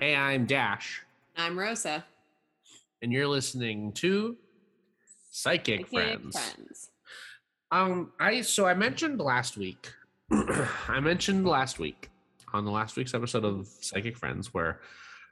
[0.00, 1.02] Hey, I'm Dash,
[1.36, 2.04] I'm Rosa.
[3.02, 4.36] and you're listening to
[5.30, 6.38] Psychic aka Friends.
[6.38, 6.90] Friends.
[7.70, 9.92] Um, I so I mentioned last week.
[10.30, 12.10] I mentioned last week
[12.52, 14.80] on the last week's episode of Psychic Friends where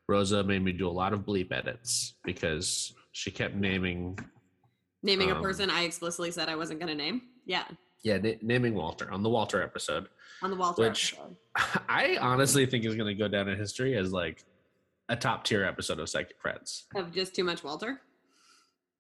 [0.09, 4.19] Rosa made me do a lot of bleep edits because she kept naming,
[5.03, 7.23] Naming Um, a person I explicitly said I wasn't going to name.
[7.47, 7.65] Yeah,
[8.03, 10.09] yeah, na- naming Walter on the Walter episode.
[10.43, 11.37] on the Walter Which- episode.
[11.89, 14.45] I honestly think is going to go down in history as like
[15.09, 16.87] a top tier episode of Psychic Friends.
[16.95, 18.01] Of just too much Walter.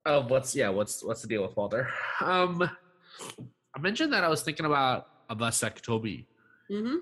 [0.04, 0.68] Oh, what's yeah?
[0.68, 1.88] What's what's the deal with Walter?
[2.20, 2.62] Um,
[3.74, 6.26] I mentioned that I was thinking about a vasectomy,
[6.70, 6.96] Mm-hmm.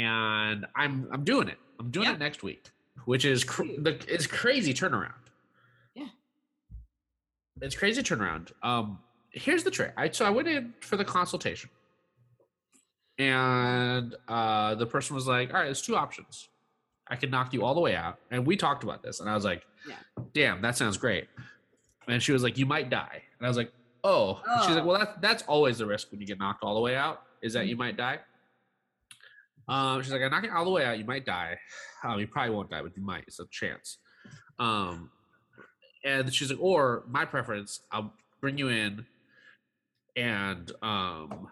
[0.00, 1.58] and I'm I'm doing it.
[1.80, 2.12] I'm doing Yeah.
[2.14, 2.70] it next week,
[3.06, 5.12] which is cr- the is crazy turnaround.
[5.94, 6.08] Yeah.
[7.62, 8.52] it's crazy turnaround.
[8.62, 8.98] Um,
[9.30, 9.94] here's the trick.
[9.96, 11.70] I so I went in for the consultation,
[13.18, 16.48] and uh, the person was like, "All right, there's two options.
[17.08, 19.34] I could knock you all the way out." And we talked about this, and I
[19.34, 19.96] was like, Yeah.
[20.32, 21.28] "Damn, that sounds great."
[22.08, 24.84] And she was like, "You might die," and I was like, "Oh." And She's like,
[24.84, 24.86] Oh.
[24.86, 27.52] "Well, that's that's always the risk when you get knocked all the way out is
[27.54, 27.68] that Mm-hmm.
[27.70, 28.20] you might die."
[29.68, 31.58] Um, she's like, "I knock it all the way out, you might die.
[32.02, 33.24] Um, you probably won't die, but you might.
[33.26, 33.96] It's a chance."
[34.58, 35.10] Um,
[36.04, 39.06] and she's like, "Or my preference, I'll bring you in,
[40.16, 41.48] and um,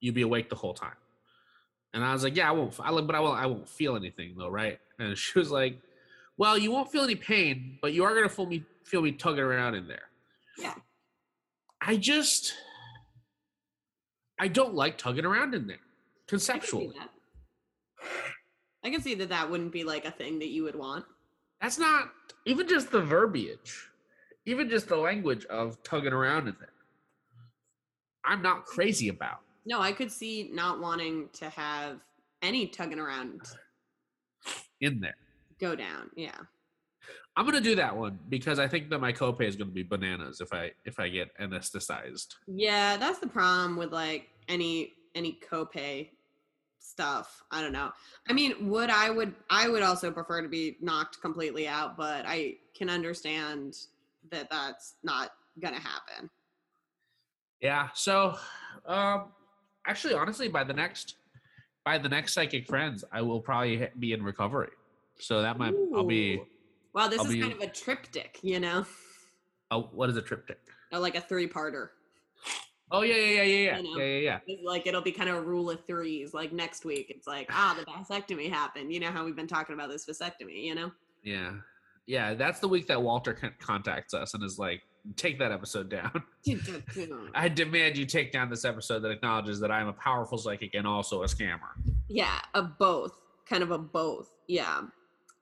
[0.00, 0.96] you be awake the whole time."
[1.98, 2.78] And I was like, "Yeah, I won't.
[2.78, 3.40] I like, but I won't.
[3.40, 5.80] I won't feel anything though, right?" And she was like,
[6.36, 9.42] "Well, you won't feel any pain, but you are gonna feel me feel me tugging
[9.42, 10.08] around in there."
[10.56, 10.74] Yeah.
[11.80, 12.54] I just,
[14.38, 16.94] I don't like tugging around in there I can conceptually.
[18.84, 21.04] I can see that that wouldn't be like a thing that you would want.
[21.60, 22.12] That's not
[22.46, 23.90] even just the verbiage,
[24.46, 26.70] even just the language of tugging around in there.
[28.24, 29.40] I'm not crazy about.
[29.68, 32.00] No, I could see not wanting to have
[32.40, 33.42] any tugging around
[34.80, 35.14] in there.
[35.60, 36.08] go down.
[36.16, 36.30] Yeah.
[37.36, 40.40] I'm gonna do that one because I think that my copay is gonna be bananas
[40.40, 42.28] if I if I get anesthetized.
[42.46, 46.08] Yeah, that's the problem with like any any copay
[46.78, 47.42] stuff.
[47.50, 47.92] I don't know.
[48.26, 52.24] I mean, would I would I would also prefer to be knocked completely out, but
[52.26, 53.76] I can understand
[54.30, 56.30] that that's not gonna happen.
[57.60, 57.88] Yeah.
[57.92, 58.38] So,
[58.86, 59.32] um,
[59.88, 61.16] actually, honestly, by the next
[61.84, 64.70] by the next psychic friends, I will probably be in recovery.
[65.18, 66.34] So that might I'll be.
[66.34, 66.46] Ooh.
[66.94, 68.84] Wow, this I'll is be- kind of a triptych, you know,
[69.70, 70.58] Oh, what is a triptych?
[70.92, 71.88] or like a three-parter.
[72.90, 73.98] Oh yeah yeah yeah yeah yeah know.
[73.98, 74.56] yeah yeah yeah.
[74.64, 76.32] Like it'll be kind of a rule of threes.
[76.32, 78.92] Like next week, it's like ah, the vasectomy happened.
[78.92, 80.62] You know how we've been talking about this vasectomy.
[80.64, 80.90] You know.
[81.22, 81.52] Yeah.
[82.06, 84.80] Yeah, that's the week that Walter contacts us and is like,
[85.16, 86.22] take that episode down.
[87.34, 90.86] I demand you take down this episode that acknowledges that I'm a powerful psychic and
[90.86, 91.70] also a scammer.
[92.08, 93.12] Yeah, a both.
[93.48, 94.30] Kind of a both.
[94.46, 94.82] Yeah.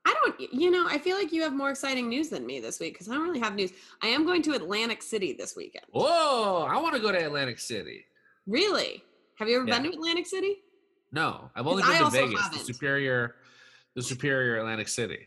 [0.05, 2.79] I don't, you know, I feel like you have more exciting news than me this
[2.79, 3.73] week because I don't really have news.
[4.03, 5.85] I am going to Atlantic City this weekend.
[5.91, 8.05] Whoa, I want to go to Atlantic City.
[8.47, 9.03] Really?
[9.37, 10.59] Have you ever been to Atlantic City?
[11.11, 12.67] No, I've only been I to Vegas, the haven't.
[12.67, 13.35] superior,
[13.97, 15.27] the superior Atlantic City.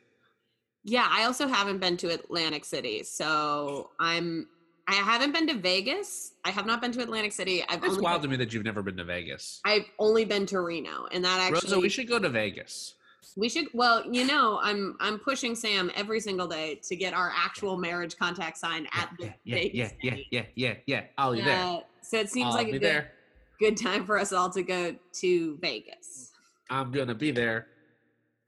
[0.90, 3.04] Yeah, I also haven't been to Atlantic City.
[3.04, 4.48] So I'm,
[4.88, 6.34] I haven't been to Vegas.
[6.44, 7.64] I have not been to Atlantic City.
[7.70, 9.62] I've It's only, wild to me that you've never been to Vegas.
[9.66, 11.06] I've only been to Reno.
[11.12, 12.96] And that actually, Rosa, we should go to Vegas.
[13.38, 13.68] We should.
[13.74, 18.18] Well, you know, I'm I'm pushing Sam every single day to get our actual marriage
[18.18, 21.02] contact signed at the yeah, yeah, Vegas yeah, yeah, yeah, yeah, yeah.
[21.20, 21.60] I'll be there.
[21.60, 23.12] Uh, so it seems I'll like a good, there.
[23.60, 26.32] good time for us all to go to Vegas.
[26.72, 27.68] I'm gonna be there.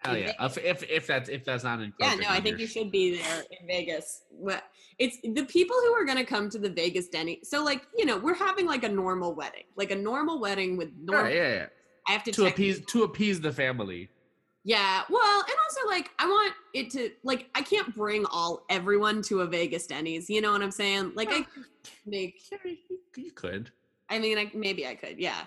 [0.03, 0.33] Hell yeah!
[0.39, 1.93] If, if if that's if that's not in.
[1.99, 4.23] Yeah, no, I think you should be there in Vegas.
[4.29, 4.63] What
[5.01, 7.39] it's the people who are going to come to the Vegas Denny.
[7.43, 10.89] So like, you know, we're having like a normal wedding, like a normal wedding with
[10.95, 11.25] normal.
[11.25, 11.65] Right, yeah, yeah.
[12.07, 14.09] I have to, To appease to appease the family.
[14.63, 19.23] Yeah, well, and also like I want it to like I can't bring all everyone
[19.23, 20.29] to a Vegas Denny's.
[20.29, 21.13] You know what I'm saying?
[21.15, 21.65] Like I could
[22.05, 22.41] make.
[22.63, 22.77] You,
[23.15, 23.71] you could.
[24.09, 25.19] I mean, I, maybe I could.
[25.19, 25.41] Yeah.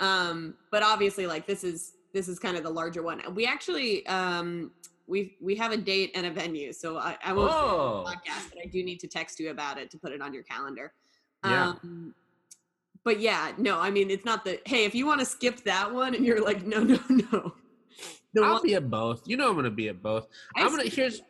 [0.00, 3.20] Um, but obviously, like this is this is kind of the larger one.
[3.34, 4.70] We actually um
[5.06, 8.04] we we have a date and a venue, so I, I won't Oh.
[8.06, 10.32] the podcast, but I do need to text you about it to put it on
[10.32, 10.92] your calendar.
[11.44, 11.68] Yeah.
[11.70, 12.14] Um,
[13.04, 15.92] but yeah, no, I mean it's not the hey if you want to skip that
[15.92, 17.54] one and you're like no no no.
[18.34, 19.22] The I'll one be at both.
[19.26, 20.28] You know I'm gonna be at both.
[20.56, 21.20] I I'm gonna here's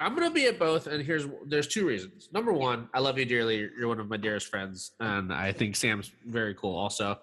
[0.00, 2.28] I'm gonna be at both, and here's there's two reasons.
[2.32, 3.68] Number one, I love you dearly.
[3.78, 7.20] You're one of my dearest friends, and I think Sam's very cool also.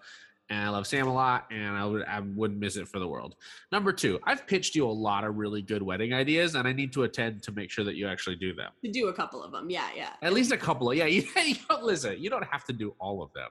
[0.49, 3.07] And I love Sam a lot, and I would I wouldn't miss it for the
[3.07, 3.35] world.
[3.71, 6.93] Number two, I've pitched you a lot of really good wedding ideas, and I need
[6.93, 8.71] to attend to make sure that you actually do them.
[8.83, 9.69] to do a couple of them.
[9.69, 10.11] Yeah, yeah.
[10.21, 11.05] At least a couple of yeah.
[11.17, 12.15] You, you don't listen.
[12.17, 13.49] You don't have to do all of them.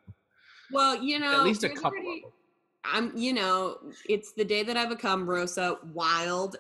[0.73, 2.33] Well, you know, At least a couple them.
[2.93, 3.79] I'm, you know,
[4.09, 6.57] it's the day that I become Rosa Wild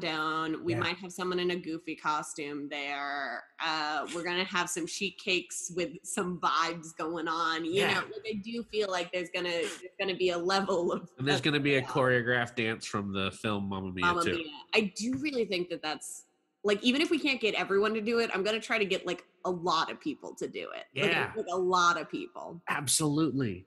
[0.00, 0.64] down.
[0.64, 0.80] We Yeah.
[0.80, 3.44] might have someone in a goofy costume there.
[3.64, 7.64] Uh, we're gonna have some sheet cakes with some vibes going on.
[7.64, 7.94] You Yeah.
[7.94, 11.26] know, like I do feel like there's gonna there's gonna be a level of And
[11.28, 14.34] there's going to be a choreographed dance from the film Mamma Mia Mamma too.
[14.36, 14.46] Mia.
[14.74, 16.26] I do really think that that's
[16.64, 19.06] like even if we can't get everyone to do it, I'm gonna try to get
[19.06, 20.84] like a lot of people to do it.
[21.00, 21.32] Like, Yeah.
[21.36, 22.62] like a lot of people.
[22.68, 23.66] Absolutely.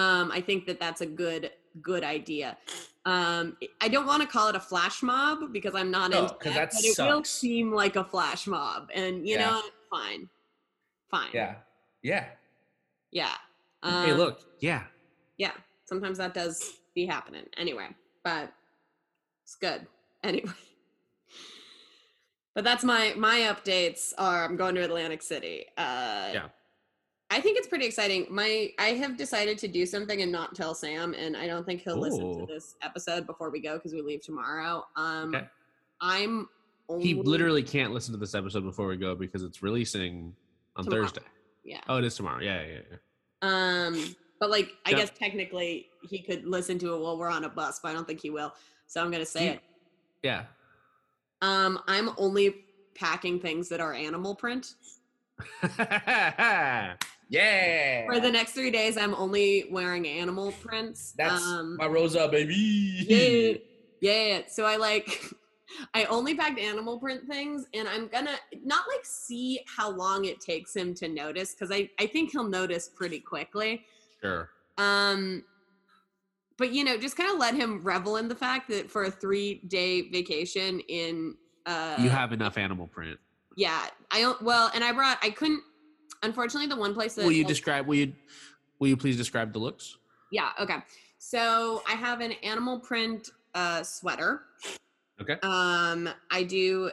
[0.00, 1.50] Um, I think that that's a good
[1.82, 2.56] good idea.
[3.04, 6.34] Um, I don't want to call it a flash mob because I'm not No, into
[6.44, 9.50] that, that but it will seem like a flash mob, and you Yeah.
[9.50, 10.28] know, fine,
[11.10, 11.56] fine, Yeah.
[12.02, 12.26] Yeah.
[13.10, 13.34] yeah.
[13.84, 14.40] hey, Um, look.
[14.60, 14.84] Yeah.
[15.38, 15.52] yeah.
[15.84, 17.88] Sometimes that does be happening anyway,
[18.24, 18.52] but
[19.44, 19.86] it's good
[20.24, 20.52] anyway.
[22.54, 24.12] But that's my my updates.
[24.18, 25.66] Are I'm going to Atlantic City.
[25.78, 26.48] Uh, Yeah.
[27.32, 28.26] I think it's pretty exciting.
[28.28, 31.82] My I have decided to do something and not tell Sam, and I don't think
[31.82, 34.84] he'll listen to this episode before we go because we leave tomorrow.
[34.96, 35.46] Um, Okay.
[36.00, 36.48] I'm
[36.88, 40.34] only, He literally can't listen to this episode before we go because it's releasing
[40.76, 41.02] on Tomorrow.
[41.04, 41.20] Thursday.
[41.62, 41.80] yeah.
[41.88, 42.40] Oh, it is tomorrow.
[42.42, 42.96] Yeah, yeah, yeah.
[43.42, 44.96] Um, but like I Yeah.
[44.96, 48.06] guess technically he could listen to it while we're on a bus, but I don't
[48.08, 48.52] think he will.
[48.88, 49.60] So I'm gonna say You- it.
[50.24, 50.44] Yeah.
[51.42, 54.74] Um, I'm only packing things that are animal print.
[57.30, 58.04] yeah.
[58.06, 61.12] For the next three days, I'm only wearing animal prints.
[61.16, 62.54] That's um, my Rosa baby.
[63.08, 63.54] yeah,
[64.00, 64.40] yeah, yeah.
[64.48, 65.24] So I like,
[65.94, 70.40] I only packed animal print things, and I'm gonna not like see how long it
[70.40, 73.84] takes him to notice because I I think he'll notice pretty quickly.
[74.20, 74.50] Sure.
[74.76, 75.44] Um,
[76.58, 79.10] but you know, just kind of let him revel in the fact that for a
[79.10, 81.36] three day vacation in
[81.66, 83.18] uh, You have enough animal print.
[83.56, 85.62] yeah, I don't well, and I brought I couldn't.
[86.22, 87.86] Unfortunately, the one place that Will you describe?
[87.86, 88.12] Will you?
[88.78, 89.96] Will you please describe the looks?
[90.30, 90.76] Yeah, okay.
[91.18, 94.42] So I have an animal print uh sweater.
[95.20, 95.34] Okay.
[95.42, 96.90] Um I do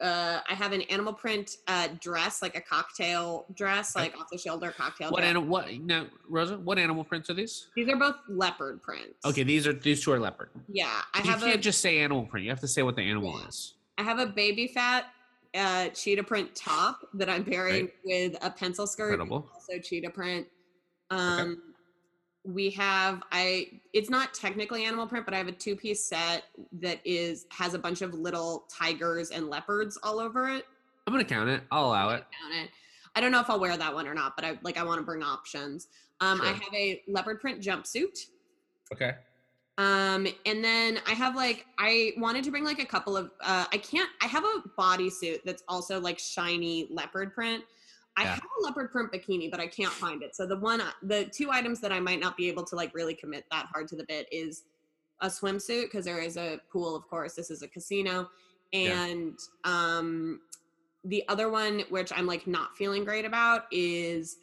[0.00, 4.06] uh I have an animal print uh dress, like a cocktail dress, Okay.
[4.06, 5.48] like off the shoulder cocktail What animal?
[5.48, 6.58] What now, Rosa?
[6.58, 7.68] What animal prints are these?
[7.76, 9.24] These are both leopard prints.
[9.24, 10.48] Okay, these are these two are leopard.
[10.68, 11.00] Yeah.
[11.14, 12.44] I you have can't a just say animal print.
[12.44, 13.48] You have to say what the animal Yeah.
[13.48, 13.74] is.
[13.98, 15.06] I have a baby fat
[15.54, 19.12] uh cheetah print top that I'm pairing with a pencil skirt.
[19.12, 19.48] Incredible.
[19.54, 20.46] Also cheetah print.
[21.10, 21.62] Um
[22.44, 26.44] we have I it's not technically animal print, but I have a two piece set
[26.80, 30.66] that is has a bunch of little tigers and leopards all over it.
[31.06, 31.62] I'm gonna count it.
[31.70, 32.24] I'll allow it.
[32.44, 32.70] on it.
[33.14, 34.98] I don't know if I'll wear that one or not, but I like I want
[34.98, 35.88] to bring options.
[36.20, 38.26] Um I have a leopard print jumpsuit.
[38.92, 39.14] Okay.
[39.78, 43.64] Um, and then I have like I wanted to bring like a couple of uh
[43.72, 47.64] I can't I have a bodysuit that's also like shiny leopard print.
[48.16, 48.34] I Yeah.
[48.34, 50.36] have a leopard print bikini, but I can't find it.
[50.36, 53.14] So the one the two items that I might not be able to like really
[53.14, 54.64] commit that hard to the bit is
[55.22, 57.34] a swimsuit because there is a pool, of course.
[57.34, 58.28] This is a casino.
[58.72, 59.04] Yeah.
[59.04, 60.40] And um
[61.04, 64.36] the other one which I'm like not feeling great about is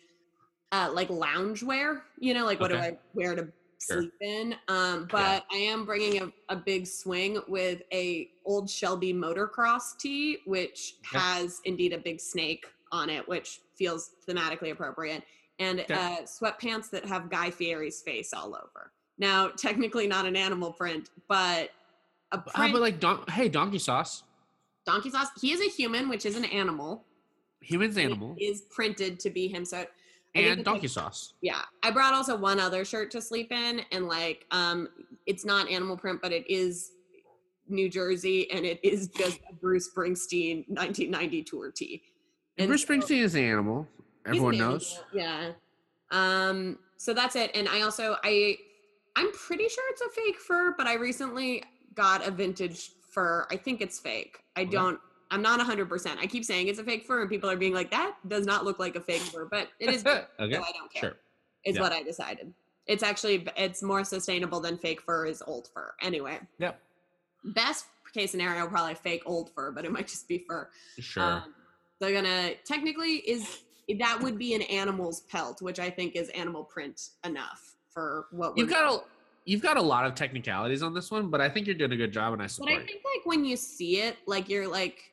[0.71, 3.47] uh like loungewear, you know, like what do I wear to
[3.81, 4.01] Sure.
[4.01, 4.55] sleep in.
[4.67, 10.39] Um, but I am bringing a, a big swing with a old Shelby motocross tee,
[10.45, 11.17] which Okay.
[11.19, 15.23] has indeed a big snake on it, which feels thematically appropriate,
[15.59, 15.93] and Okay.
[15.93, 18.91] uh, sweatpants that have Guy Fieri's face all over.
[19.17, 21.71] Now, technically not an animal print, but
[22.31, 22.71] a print.
[22.71, 24.23] about like don- hey donkey sauce?
[24.85, 25.27] donkey sauce.
[25.39, 27.05] He is a human, which is an animal.
[27.61, 29.63] Human's it animal is printed to be him.
[29.65, 29.85] So
[30.35, 31.33] I and like, donkey sauce.
[31.41, 34.87] yeah i brought also one other shirt to sleep in and like um
[35.25, 36.91] it's not animal print but it is
[37.67, 42.01] new jersey and it is just a bruce springsteen 1990 tour tee
[42.57, 43.87] And Bruce so- Springsteen is an animal.
[44.25, 44.99] Everyone an knows.
[45.13, 45.51] animal, yeah
[46.11, 48.55] um so that's it and i also i
[49.15, 51.63] i'm pretty sure it's a fake fur but i recently
[51.95, 54.99] got a vintage fur i think it's fake i don't
[55.31, 57.91] i'm not 100% i keep saying it's a fake fur and people are being like
[57.91, 60.23] that does not look like a fake fur but it is okay.
[60.39, 61.15] so i don't care Sure.
[61.65, 61.81] is Yeah.
[61.81, 62.53] what I decided.
[62.87, 65.93] It's actually it's more sustainable than fake fur is old fur.
[66.01, 66.79] Anyway, Yep.
[67.53, 70.67] best case scenario probably fake old fur, but it might just be fur.
[70.97, 71.21] Sure.
[71.23, 71.53] Um,
[71.99, 73.59] they're gonna technically is
[73.99, 78.57] that would be an animal's pelt, which I think is animal print enough for what
[78.57, 79.03] you've got a
[79.45, 81.97] you've got a lot of technicalities on this one, but I think you're doing a
[81.97, 82.71] good job, and I support.
[82.73, 85.11] But I think like when you see it, like you're like,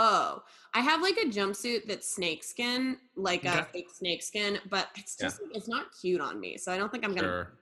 [0.00, 0.42] oh,
[0.74, 5.26] I have like a jumpsuit that's snakeskin, like a fake snakeskin, but it's Yeah.
[5.26, 7.26] just it's not cute on me, so I don't think I'm gonna.
[7.26, 7.52] Sure.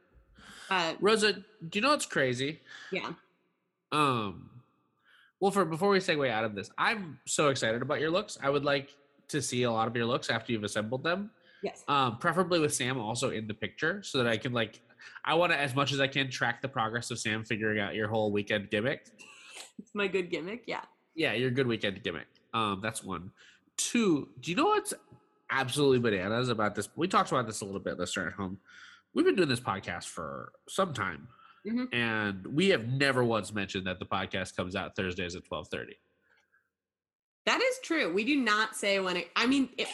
[0.69, 2.61] Uh, Rosa, do you know what's crazy?
[2.93, 3.13] yeah.
[3.93, 4.51] Um,
[5.41, 8.37] well, for before we segue out of this, I'm so excited about your looks.
[8.43, 8.95] I would like
[9.29, 11.31] to see a lot of your looks after you've assembled them.
[11.63, 11.85] Yes.
[11.89, 14.83] Um, preferably with Sam also in the picture, so that I can like
[15.25, 17.95] I want to, as much as I can, track the progress of Sam figuring out
[17.95, 19.07] your whole weekend gimmick.
[19.79, 20.65] It's my good gimmick.
[20.67, 20.83] Yeah.
[21.17, 22.27] Yeah, your good weekend gimmick.
[22.55, 23.33] Um, that's one.
[23.77, 24.29] Two.
[24.41, 24.95] Do you know what's
[25.51, 26.89] absolutely bananas about this?
[26.95, 28.59] We talked about this a little bit, listener at home.
[29.15, 31.27] We've been doing this podcast for some time,
[31.67, 31.93] Mhm.
[31.93, 35.97] and we have never once mentioned that the podcast comes out Thursdays at twelve thirty.
[37.47, 38.13] That is true.
[38.13, 39.89] We do not say when it, I mean, it,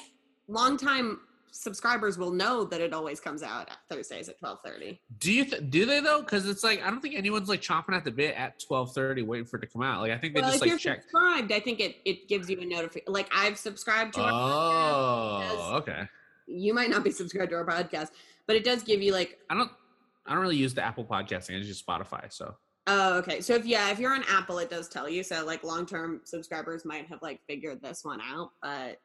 [0.48, 1.20] long longtime
[1.52, 5.00] subscribers will know that it always comes out at Thursdays at 1230.
[5.18, 6.20] Do you th- do they though?
[6.22, 9.22] Because it's like I don't think anyone's like chomping at the bit at twelve thirty
[9.22, 10.00] waiting for it to come out.
[10.00, 11.02] Like I think they Well, just if you're check.
[11.02, 13.12] subscribed, I think it, it gives you a notification.
[13.12, 15.56] Like I've subscribed to our podcast.
[15.58, 16.08] Oh, okay.
[16.46, 18.08] You might not be subscribed to our podcast,
[18.46, 19.70] but it does give you like, I don't.
[20.26, 21.56] I don't really use the Apple podcasting.
[21.56, 22.32] I just use Spotify.
[22.32, 22.54] So
[22.86, 23.40] oh, okay.
[23.40, 25.22] So if, yeah, if you're on Apple, it does tell you.
[25.22, 29.00] So like long-term subscribers might have like figured this one out, but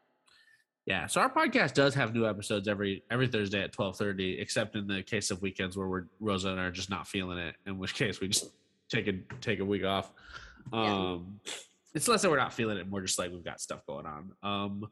[0.88, 1.06] yeah.
[1.06, 4.88] So our podcast does have new episodes every every Thursday at twelve thirty, except in
[4.88, 7.56] the case of weekends where we're Rosa and I are just not feeling it.
[7.68, 8.52] In which case we just
[8.90, 10.12] take a take a week off.
[10.74, 10.94] Yeah.
[11.14, 11.40] Um,
[11.94, 14.32] it's less that we're not feeling it, more just like we've got stuff going on.
[14.44, 14.88] Um,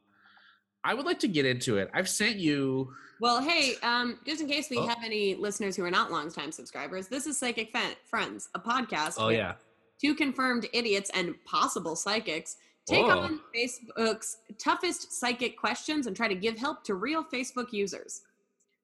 [0.84, 1.90] I would like to get into it.
[1.94, 2.94] I've sent you.
[3.20, 4.86] Well, hey, um, just in case we Oh.
[4.88, 7.76] have any listeners who are not longtime subscribers, this is Psychic
[8.06, 9.16] Friends, a podcast.
[9.18, 9.54] Oh yeah.
[10.02, 13.20] two confirmed idiots and possible psychics take Whoa.
[13.20, 18.22] on Facebook's toughest psychic questions and try to give help to real Facebook users.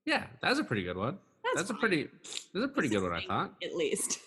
[0.05, 1.17] Yeah, that's a pretty good one.
[1.43, 2.07] That's, That's, a pretty
[2.53, 3.53] that's a pretty good one, I thought.
[3.63, 4.19] at least.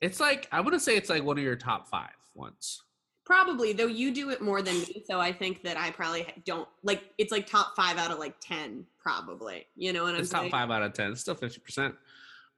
[0.00, 2.82] It's like I want to say it's like one of your top five ones.
[3.24, 6.68] Probably, though you do it more than me, so I think that I probably don't
[6.82, 7.02] like.
[7.18, 9.66] It's like top five out of like ten, probably.
[9.76, 10.50] You know what I'm It's top saying?
[10.50, 11.12] five out of ten.
[11.12, 11.94] It's still fifty percent.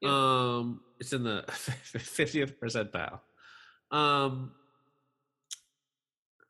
[0.01, 0.09] Yeah.
[0.11, 3.21] Um, it's in the fiftieth percentile.
[3.91, 4.53] Um,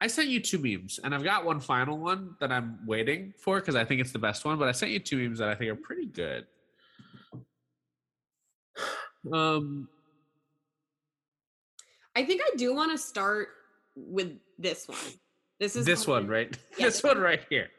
[0.05, 3.59] I sent you two memes, and I've got one final one that I'm waiting for
[3.59, 4.59] because I think it's the best one.
[4.59, 6.47] But I sent you two memes that I think are pretty good.
[9.33, 9.89] Um,
[12.15, 13.49] I think I do want to start
[13.97, 14.99] with this one.
[15.59, 17.71] This is this one right, Yeah, this one right here.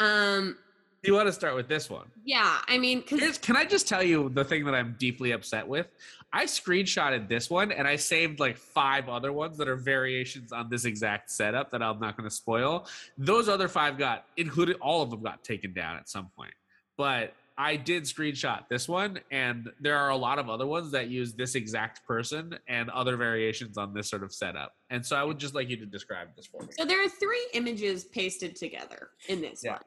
[0.00, 0.56] Um,
[1.02, 2.06] you want to start with this one?
[2.24, 5.66] yeah, I mean, Here's, can I just tell you the thing that I'm deeply upset
[5.66, 5.88] with?
[6.32, 10.68] I screenshotted this one and I saved like five other ones that are variations on
[10.70, 12.86] this exact setup that I'm not going to spoil.
[13.18, 16.52] Those other five got included, all of them got taken down at some point.
[16.96, 21.08] But I did screenshot this one, and there are a lot of other ones that
[21.08, 24.72] use this exact person and other variations on this sort of setup.
[24.88, 26.68] And so I would just like you to describe this for me.
[26.78, 29.72] So there are three images pasted together in this Yeah.
[29.72, 29.80] one.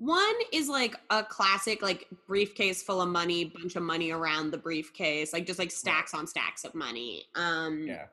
[0.00, 4.56] One is like a classic, like briefcase full of money, bunch of money around the
[4.56, 7.24] briefcase, like just like stacks on stacks of money.
[7.34, 8.06] Um, yeah.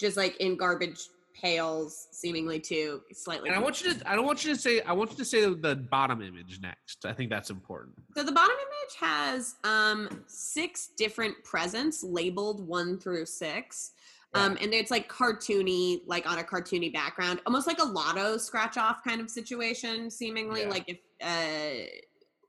[0.00, 1.00] just like in garbage
[1.34, 3.50] pails, seemingly too, slightly.
[3.50, 5.24] And I want you to, I don't want you to say, I want you to
[5.26, 7.04] say the bottom image next.
[7.04, 7.96] I think that's important.
[8.16, 13.92] So the bottom image has um six different presents labeled one through six.
[14.34, 18.76] Um, and it's like cartoony, like on a cartoony background, almost like a lotto scratch
[18.76, 20.68] off kind of situation, seemingly Yeah.
[20.68, 21.86] like if uh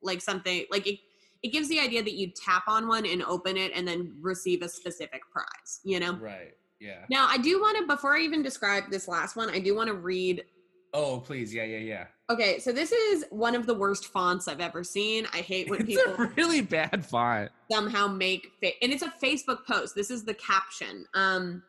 [0.01, 0.99] like something like it
[1.41, 4.61] it gives the idea that you tap on one and open it and then receive
[4.61, 6.17] a specific prize, you know?
[6.17, 6.53] Right.
[6.81, 7.05] Yeah.
[7.09, 9.87] Now I do want to before I even describe this last one, I do want
[9.87, 10.43] to read
[10.91, 11.53] Oh, please.
[11.53, 12.05] Yeah, yeah, yeah.
[12.31, 15.27] Okay, so this is one of the worst fonts I've ever seen.
[15.31, 17.51] I hate when It's people a really bad font.
[17.71, 19.93] somehow make fa- and it's a Facebook post.
[19.95, 21.05] This is the caption.
[21.13, 21.61] Um.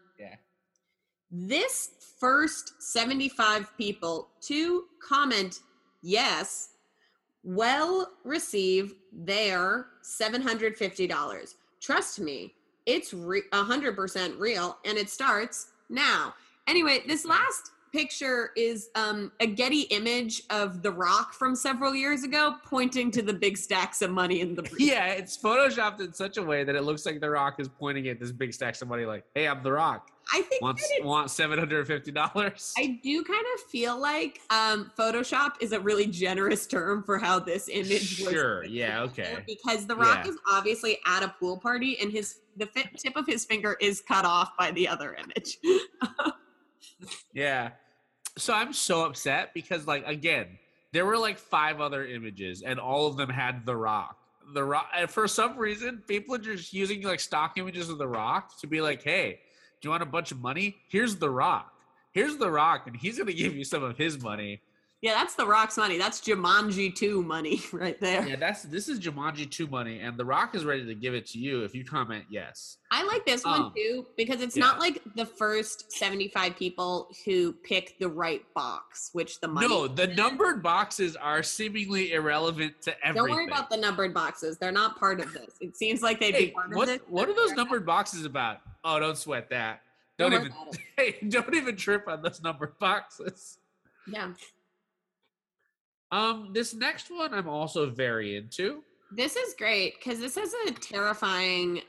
[1.30, 5.60] This first 75 people to comment
[6.02, 6.70] yes
[7.42, 11.54] will receive their $750.
[11.80, 12.54] Trust me,
[12.86, 16.34] it's re- 100% real and it starts now.
[16.66, 22.22] Anyway, this last picture is um, a Getty image of The Rock from several years
[22.24, 24.80] ago pointing to the big stacks of money in the brief.
[24.80, 28.08] Yeah, it's photoshopped in such a way that it looks like The Rock is pointing
[28.08, 30.10] at this big stack of money, like, "Hey, I'm The Rock.
[30.32, 34.92] I think Wants want seven hundred fifty dollars." I do kind of feel like um,
[34.96, 38.18] Photoshop is a really generous term for how this image.
[38.18, 39.38] Sure, yeah, okay.
[39.46, 40.30] Because The Rock Yeah.
[40.30, 42.66] is obviously at a pool party, and his the
[42.96, 45.58] tip of his finger is cut off by the other image.
[47.32, 47.70] Yeah.
[48.38, 50.58] So I'm so upset because, like, again,
[50.92, 54.16] there were like five other images, and all of them had The Rock.
[54.54, 54.88] The Rock.
[54.96, 58.66] And for some reason, people are just using like stock images of The Rock to
[58.66, 59.40] be like, "Hey,
[59.80, 60.76] do you want a bunch of money?
[60.88, 61.72] Here's The Rock.
[62.12, 64.60] Here's The Rock, and he's gonna give you some of his money."
[65.02, 65.96] Yeah, that's the Rock's money.
[65.96, 68.26] That's Jumanji 2 money right there.
[68.28, 71.24] Yeah, that's this is Jumanji 2 money, and The Rock is ready to give it
[71.28, 72.76] to you if you comment yes.
[72.90, 74.64] I like this one Um, too because it's yeah.
[74.64, 79.68] not like the first 75 people who pick the right box, which the money.
[79.68, 83.26] No, the numbered boxes are seemingly irrelevant to everything.
[83.28, 84.58] Don't worry about the numbered boxes.
[84.58, 85.54] They're not part of this.
[85.62, 87.00] It seems like they'd Hey, be part what, of this.
[87.08, 88.58] what are those numbered boxes about?
[88.84, 89.80] Oh, don't sweat that.
[90.18, 90.52] Don't Don't even
[90.98, 93.56] hey, don't even trip on those numbered boxes.
[94.06, 94.32] Yeah.
[96.12, 98.82] Um, this next one I'm also very into.
[99.12, 101.82] This is great because this is a terrifying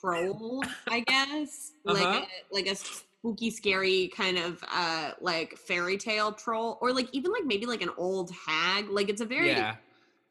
[0.00, 1.72] troll, I guess.
[1.84, 2.24] Like Uh-huh.
[2.24, 7.32] a, like a spooky, scary kind of uh like fairy tale troll, or like even
[7.32, 8.88] like maybe like an old hag.
[8.88, 9.76] Like it's a very Yeah.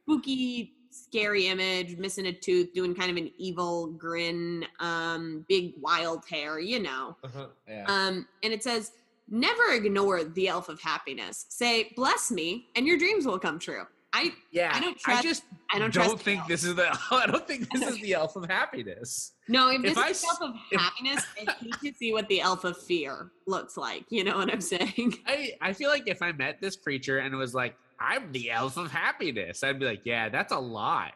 [0.03, 6.23] spooky, scary image, missing a tooth, doing kind of an evil grin, um, big wild
[6.29, 7.17] hair, you know.
[7.23, 7.47] Uh-huh.
[7.67, 7.85] Yeah.
[7.87, 8.91] Um, and it says,
[9.31, 11.45] never ignore the elf of happiness.
[11.49, 13.83] Say, bless me, and your dreams will come true.
[14.13, 14.71] I yeah.
[14.73, 17.71] I don't I trust- just I don't, don't, think this is the I don't think
[17.71, 19.31] this is the elf of happiness.
[19.47, 22.11] No, if If this I is the elf of if- happiness, I need to see
[22.11, 24.03] what the elf of fear looks like.
[24.09, 25.17] You know what I'm saying?
[25.25, 28.51] I I feel like if I met this creature and it was like, I'm the
[28.51, 31.13] elf of happiness, I'd be like, yeah, that's a lie.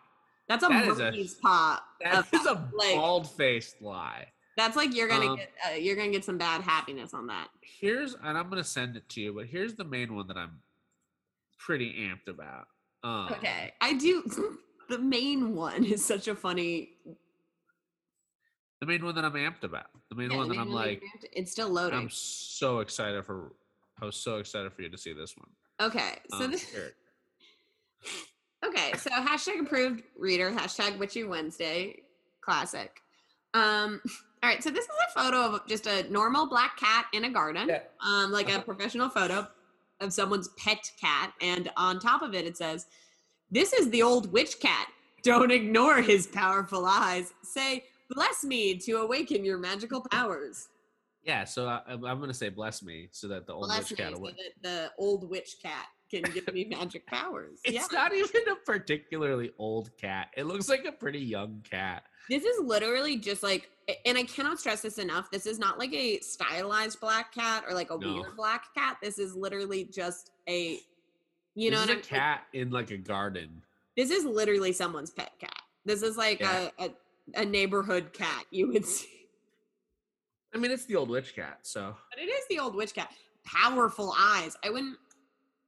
[0.47, 1.83] That's a That is a- paw.
[2.01, 4.27] That is a like- bald faced lie.
[4.57, 7.49] That's like you're gonna Um, get uh, you're gonna get some bad happiness on that.
[7.61, 10.61] Here's and I'm gonna send it to you, but here's the main one that I'm
[11.57, 12.67] pretty amped about.
[13.03, 14.57] Um, Okay, I do.
[14.87, 16.91] The main one is such a funny.
[18.81, 19.87] The main one that I'm amped about.
[20.09, 21.01] The main yeah, one the that I'm one like,
[21.33, 21.97] it's still loading.
[21.97, 23.53] I'm so excited for.
[23.99, 25.89] I was so excited for you to see this one.
[25.89, 26.67] okay, so Um, this.
[28.63, 32.01] Okay, so hashtag approved reader, hashtag Witchy Wednesday,
[32.41, 33.01] classic.
[33.55, 34.01] Um,
[34.45, 37.29] all right, so this is a photo of just a normal black cat in a
[37.31, 37.81] garden, Yeah.
[37.99, 38.61] um, like a Uh-huh.
[38.63, 39.47] professional photo
[40.01, 42.85] of someone's pet cat, and on top of it, it says,
[43.49, 44.91] "This is the old witch cat.
[45.23, 47.33] Don't ignore his powerful eyes.
[47.41, 50.69] Say, bless me to awaken your magical powers.
[51.23, 53.97] Yeah, so I, I'm I'm gonna say bless me so that the old Bless witch
[53.97, 57.85] cat so that the old witch cat can give me magic powers." It's yeah.
[57.91, 60.29] not even a particularly old cat.
[60.37, 62.03] It looks like a pretty young cat.
[62.29, 63.69] This is literally just like,
[64.05, 65.29] and I cannot stress this enough.
[65.29, 68.13] This is not like a stylized black cat or like a No.
[68.15, 68.97] weird black cat.
[69.01, 70.79] This is literally just a,
[71.53, 73.61] you know, this what is I'm a cat in like a garden.
[73.95, 75.53] This is literally someone's pet cat.
[75.85, 76.69] This is like Yeah.
[76.79, 76.89] a, a
[77.35, 79.07] a neighborhood cat you would see,
[80.53, 83.11] I mean, it's the old witch cat, so but it is the old witch cat.
[83.45, 84.55] Powerful eyes.
[84.63, 84.97] I wouldn't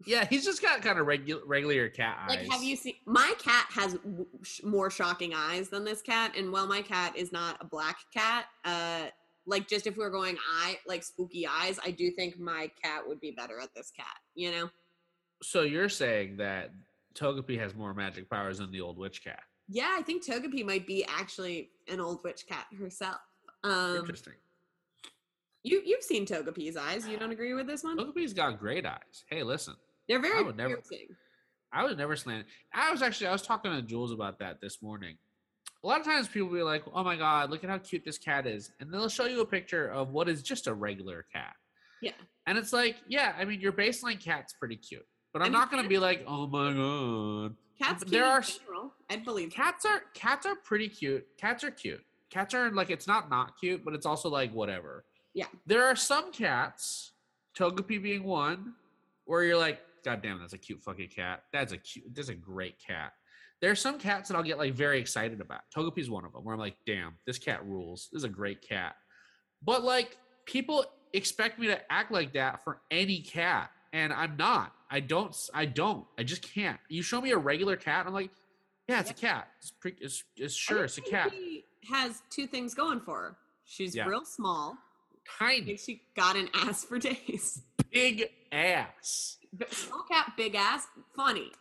[0.06, 2.38] yeah, he's just got kind of regular regular cat eyes.
[2.38, 2.52] like.
[2.52, 2.96] Have you seen?
[3.06, 7.16] My cat has w- sh- more shocking eyes than this cat, and while my cat
[7.16, 9.08] is not a black cat, uh,
[9.46, 13.02] like just if we are going eye like spooky eyes, I do think my cat
[13.08, 14.06] would be better at this cat.
[14.36, 14.70] You know.
[15.42, 16.72] So you're saying that
[17.16, 19.42] Togepi has more magic powers than the old witch cat?
[19.68, 23.18] Yeah, I think Togepi might be actually an old witch cat herself.
[23.64, 24.34] Um, Interesting.
[25.64, 27.08] you you've seen Togepi's eyes.
[27.08, 27.98] You don't agree with this one?
[27.98, 29.26] Togepi's got great eyes.
[29.30, 29.76] Hey, listen,
[30.08, 31.16] They're very would never- piercing.
[31.72, 32.46] I was never slanted.
[32.74, 35.18] I was actually I was talking to Jules about that this morning.
[35.84, 38.18] A lot of times people be like, "Oh my god, look at how cute this
[38.18, 41.56] cat is," and they'll show you a picture of what is just a regular cat.
[42.02, 42.14] Yeah.
[42.46, 45.54] And it's like, yeah, I mean, your baseline cat's pretty cute, but I'm I mean,
[45.54, 48.04] not gonna be like, "Oh my god." Cats.
[48.08, 48.94] There are general.
[49.10, 49.52] I believe.
[49.52, 51.28] Cats are cats are pretty cute.
[51.38, 52.04] Cats are cute.
[52.30, 55.04] Cats are like it's not not cute, but it's also like whatever.
[55.34, 55.46] Yeah.
[55.68, 57.12] There are some cats,
[57.56, 58.74] Togepi being one,
[59.26, 61.42] where you're like, God damn, that's a cute fucking cat.
[61.52, 62.06] That's a cute.
[62.16, 63.12] That's a great cat.
[63.60, 65.60] There are some cats that I'll get like very excited about.
[65.76, 68.08] Togepi's one of them, where I'm like, damn, this cat rules.
[68.14, 68.96] This is a great cat.
[69.62, 70.16] But like
[70.46, 74.72] people expect me to act like that for any cat, and I'm not.
[74.90, 75.36] I don't.
[75.54, 76.06] I don't.
[76.18, 76.80] I just can't.
[76.88, 78.32] You show me a regular cat, I'm like,
[78.88, 79.50] yeah, it's a cat.
[79.60, 81.34] It's, pre- it's, it's sure it's a cat.
[81.92, 83.38] Has two things going for her.
[83.66, 84.08] She's Yeah.
[84.08, 84.78] real small,
[85.38, 87.62] Tiny, and she got an ass for days.
[87.92, 89.37] big ass.
[89.72, 91.52] Small cat, big ass, funny.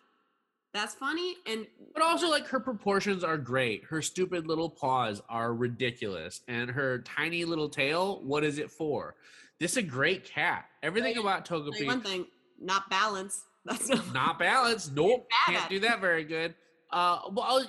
[0.76, 3.84] That's funny, and But also, like her proportions are great.
[3.84, 8.20] Her stupid little paws are ridiculous, and her tiny little tail.
[8.22, 9.14] What is it for?
[9.58, 10.66] This is a great cat.
[10.82, 12.26] Everything about Togepi one thing,
[12.60, 13.44] not balance.
[13.64, 14.04] That's not.
[14.14, 14.94] not balanced.
[14.94, 16.54] Nope, can't do that very good.
[16.92, 17.66] Uh, well,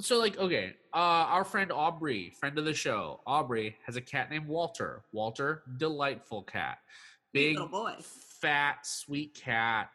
[0.00, 4.30] so like, okay, uh, our friend Aubrey, friend of the show, Aubrey has a cat
[4.30, 5.04] named Walter.
[5.12, 6.78] Walter, delightful cat,
[7.32, 7.94] big, little boy.
[8.40, 9.90] Fat, sweet cat,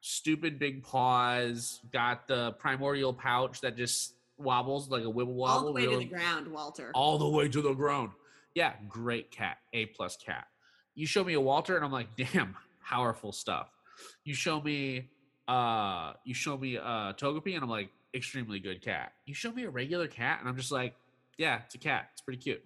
[0.00, 5.64] stupid big paws, got the primordial pouch that just wobbles like a wibble wobble, All
[5.66, 6.90] the way to the ground, Walter.
[6.94, 8.10] all the way to the ground.
[8.54, 10.46] Yeah, great cat, A plus cat.
[10.94, 13.68] You show me a Walter, and I'm like, damn, powerful stuff.
[14.24, 15.08] You show me,
[15.46, 19.12] uh, you show me uh Togepi, and I'm like, extremely good cat.
[19.26, 20.94] You show me a regular cat, and I'm just like,
[21.36, 22.10] yeah, it's a cat.
[22.12, 22.62] It's pretty cute.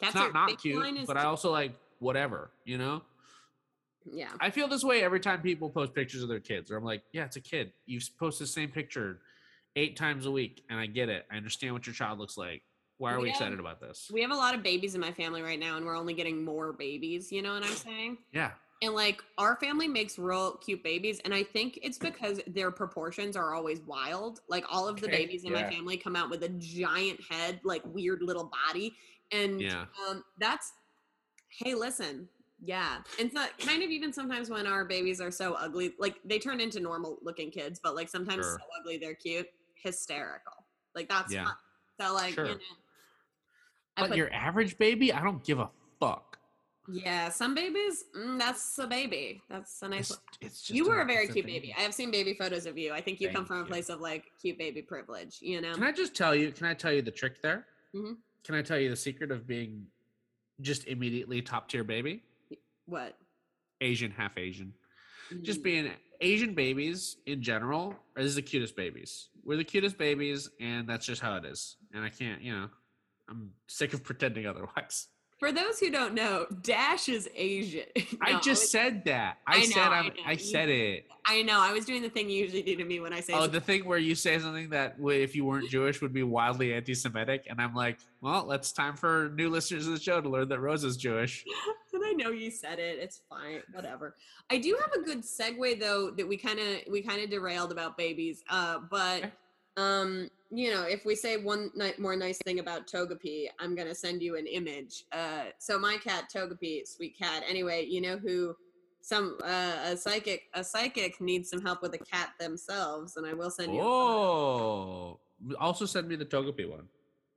[0.00, 3.02] Cats it's not not cute, but I also like whatever, you know.
[4.12, 4.30] Yeah.
[4.40, 7.02] I feel this way every time people post pictures of their kids, or I'm like,
[7.12, 7.72] yeah, it's a kid.
[7.86, 9.20] You post the same picture
[9.76, 11.26] eight times a week, and I get it.
[11.30, 12.62] I understand what your child looks like.
[12.96, 13.34] Why are we Yeah.
[13.34, 14.10] excited about this?
[14.12, 16.44] We have a lot of babies in my family right now, and we're only getting
[16.44, 17.30] more babies.
[17.30, 18.18] You know what I'm saying?
[18.32, 22.70] Yeah, And like our family makes real cute babies, and I think it's because their
[22.72, 24.40] proportions are always wild.
[24.48, 25.62] Like all of the Okay, babies in yeah.
[25.62, 28.96] my family come out with a giant head, like weird little body,
[29.30, 29.84] and yeah.
[30.08, 30.72] um, that's
[31.50, 32.28] hey, listen,
[32.64, 36.38] yeah, and so kind of even sometimes when our babies are so ugly, like they
[36.38, 38.58] turn into normal looking kids, but like sometimes Sure.
[38.58, 40.64] so ugly they're cute, hysterical.
[40.94, 41.44] Like that's Yeah.
[41.44, 41.54] fun.
[42.00, 42.46] So like Sure.
[42.46, 42.58] you know,
[43.96, 46.38] But put- your average baby, I don't give a fuck.
[46.90, 49.42] yeah, some babies, mm, that's a baby.
[49.50, 50.10] That's a nice.
[50.10, 51.54] It's, it's just you were a very cute thing.
[51.54, 51.74] baby.
[51.76, 52.92] I have seen baby photos of you.
[52.92, 55.38] I think you come Thank from a place of like cute baby privilege.
[55.40, 55.74] You know.
[55.74, 56.50] Can I just tell you?
[56.50, 57.66] Can I tell you the trick there?
[57.94, 58.16] Mhm.
[58.44, 59.86] Can I tell you the secret of being
[60.60, 62.22] just immediately top tier baby?
[62.88, 63.16] What?
[63.80, 64.72] Asian, half Asian.
[65.42, 69.28] Just Mm, being Asian babies in general are is the cutest babies.
[69.44, 71.76] We're the cutest babies, and that's just how it is.
[71.94, 72.68] And I can't, you know,
[73.28, 75.08] I'm sick of pretending otherwise.
[75.38, 77.84] For those who don't know, Dash is Asian.
[78.20, 79.36] I No, just was- said that.
[79.46, 80.12] I, I said know, I I'm, know.
[80.26, 81.06] I, said it.
[81.24, 81.60] I know.
[81.60, 83.34] I was doing the thing you usually do to me when I say.
[83.34, 83.52] Oh, something.
[83.52, 87.46] the thing where you say something that if you weren't Jewish would be wildly anti-Semitic,
[87.48, 90.58] and I'm like, well, it's time for new listeners of the show to learn that
[90.58, 91.44] Rose is Jewish.
[92.08, 92.98] I know you said it.
[92.98, 93.62] It's fine.
[93.72, 94.16] Whatever.
[94.50, 97.72] I do have a good segue though that we kind of we kind of derailed
[97.72, 98.42] about babies.
[98.48, 99.30] Uh, but
[99.76, 103.94] um, you know, if we say one ni- more nice thing about Togepi, I'm gonna
[103.94, 105.04] send you an image.
[105.12, 107.42] Uh, so my cat Togepi, sweet cat.
[107.48, 108.56] Anyway, you know who
[109.00, 113.34] some uh, a psychic a psychic needs some help with a cat themselves, and I
[113.34, 113.80] will send you.
[113.82, 115.20] Oh,
[115.60, 116.88] also send me the Togepi one.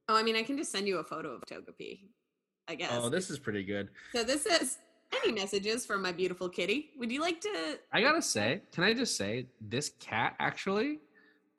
[0.10, 2.00] Oh, I mean, I can just send you a photo of Togepi.
[2.72, 2.92] I oh, guess.
[2.94, 3.90] Oh, this is pretty good.
[4.14, 4.78] So this is
[5.22, 6.92] any messages from my beautiful kitty.
[6.98, 7.80] Would you like to?
[7.92, 11.00] I gotta say, can I just say, this cat actually,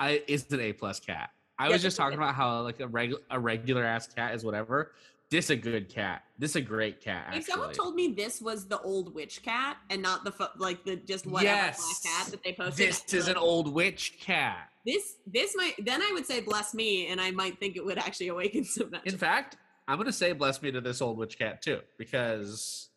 [0.01, 1.31] I is an A plus cat.
[1.59, 2.23] I Yeah, was just talking it.
[2.23, 4.93] about how like a regular a regular ass cat is whatever.
[5.31, 6.25] This a good cat.
[6.39, 7.25] This a great cat.
[7.27, 7.39] Actually.
[7.39, 10.85] If someone told me this was the old witch cat and not the fo- like
[10.85, 12.03] the just whatever Yes.
[12.03, 14.71] black cat that they posted, this I'd be is an old witch cat.
[14.85, 17.99] This this might then I would say bless me, and I might think it would
[17.99, 19.13] actually awaken some magic.
[19.13, 19.57] In fact,
[19.93, 22.89] I'm gonna say bless me to this old witch cat too, because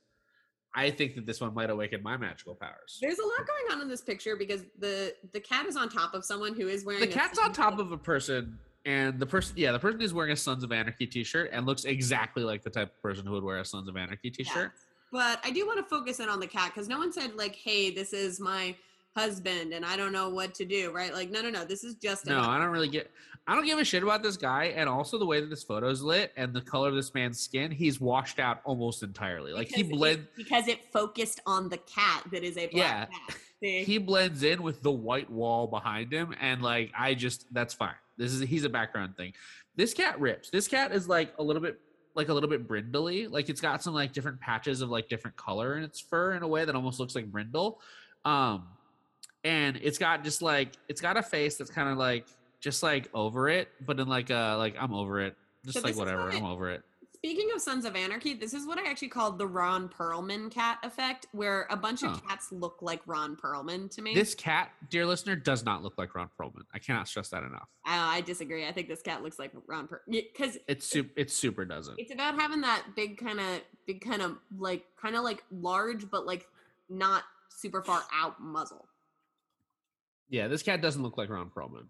[0.73, 2.99] I think that this one might awaken my magical powers.
[3.01, 6.13] There's a lot going on in this picture because the the cat is on top
[6.13, 9.58] of someone who is wearing The cat's on top of a person, and the person,
[9.58, 12.69] yeah, the person is wearing a Sons of Anarchy T-shirt and looks exactly like the
[12.69, 14.71] type of person who would wear a Sons of Anarchy T-shirt.
[15.12, 17.55] But I do want to focus in on the cat because no one said like,
[17.55, 18.73] "Hey, this is my
[19.17, 21.13] husband, and I don't know what to do." Right?
[21.13, 21.65] Like, no, no, no.
[21.65, 23.12] This is just No, I don't really get.
[23.47, 25.88] I don't give a shit about this guy, and also the way that this photo
[25.89, 27.69] is lit and the color of this man's skin.
[27.69, 29.53] He's washed out almost entirely.
[29.53, 32.73] Like he because it- blend, because it focused on the cat that is a black
[32.73, 33.05] Yeah.
[33.05, 33.38] cat.
[33.62, 37.95] He blends in with the white wall behind him, and like I just that's fine.
[38.15, 39.34] This is he's a background thing.
[39.75, 40.51] This cat rips.
[40.51, 41.79] This cat is like a little bit
[42.13, 43.27] like a little bit brindly.
[43.27, 46.43] Like it's got some like different patches of like different color in its fur in
[46.43, 47.81] a way that almost looks like brindle.
[48.23, 48.67] Um,
[49.43, 52.27] and it's got just like it's got a face that's kind of like
[52.65, 55.38] just like over it, but in like a like I'm over it.
[55.63, 56.82] Just So like whatever, I'm over it.
[57.13, 60.80] Speaking of Sons of Anarchy, this is what I actually called the Ron Perlman cat
[60.84, 64.13] effect, where a bunch of cats look like Ron Perlman to me.
[64.15, 66.63] This cat, dear listener, does not look like Ron Perlman.
[66.73, 67.67] I cannot stress that enough.
[67.86, 68.67] I, I disagree.
[68.67, 71.12] I think this cat looks like Ron Perlman because It's super.
[71.15, 71.99] It super doesn't.
[71.99, 76.10] it's about having that big kind of big kind of like kind of like large
[76.10, 76.47] but like
[76.89, 78.88] not super far out muzzle.
[80.30, 81.88] Yeah, this cat doesn't look like Ron Perlman.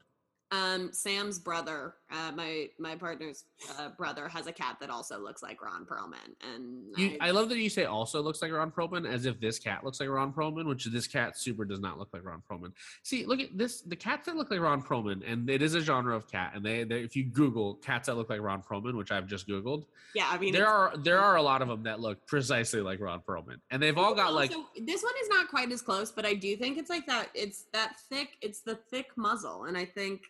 [0.55, 3.45] Um, Sam's brother, uh, my my partner's
[3.77, 7.49] uh, brother, has a cat that also looks like Ron Perlman, and You, I love
[7.49, 10.31] that you say also looks like Ron Perlman, as if this cat looks like Ron
[10.31, 12.71] Perlman, which this cat super does not look like Ron Perlman.
[13.03, 13.81] See, look at this.
[13.81, 16.53] The cats that look like Ron Perlman, and it is a genre of cat.
[16.55, 19.47] And they, they if you Google cats that look like Ron Perlman, which I've just
[19.47, 22.81] Googled, yeah, I mean there are there are a lot of them that look precisely
[22.81, 26.11] like Ron Perlman, and they've all got like this one is not quite as close,
[26.11, 27.29] but I do think it's like that.
[27.33, 28.37] It's that thick.
[28.41, 30.21] It's the thick muzzle, and I think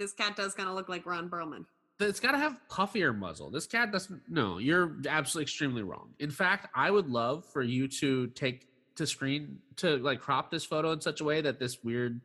[0.00, 1.64] this cat does kind of look like Ron Perlman.
[2.00, 3.50] it's got to have puffier muzzle.
[3.50, 4.22] This cat doesn't.
[4.28, 6.08] No, you're absolutely extremely wrong.
[6.18, 10.64] In fact, I would love for you to take to screen to like crop this
[10.64, 12.20] photo in such a way that this weird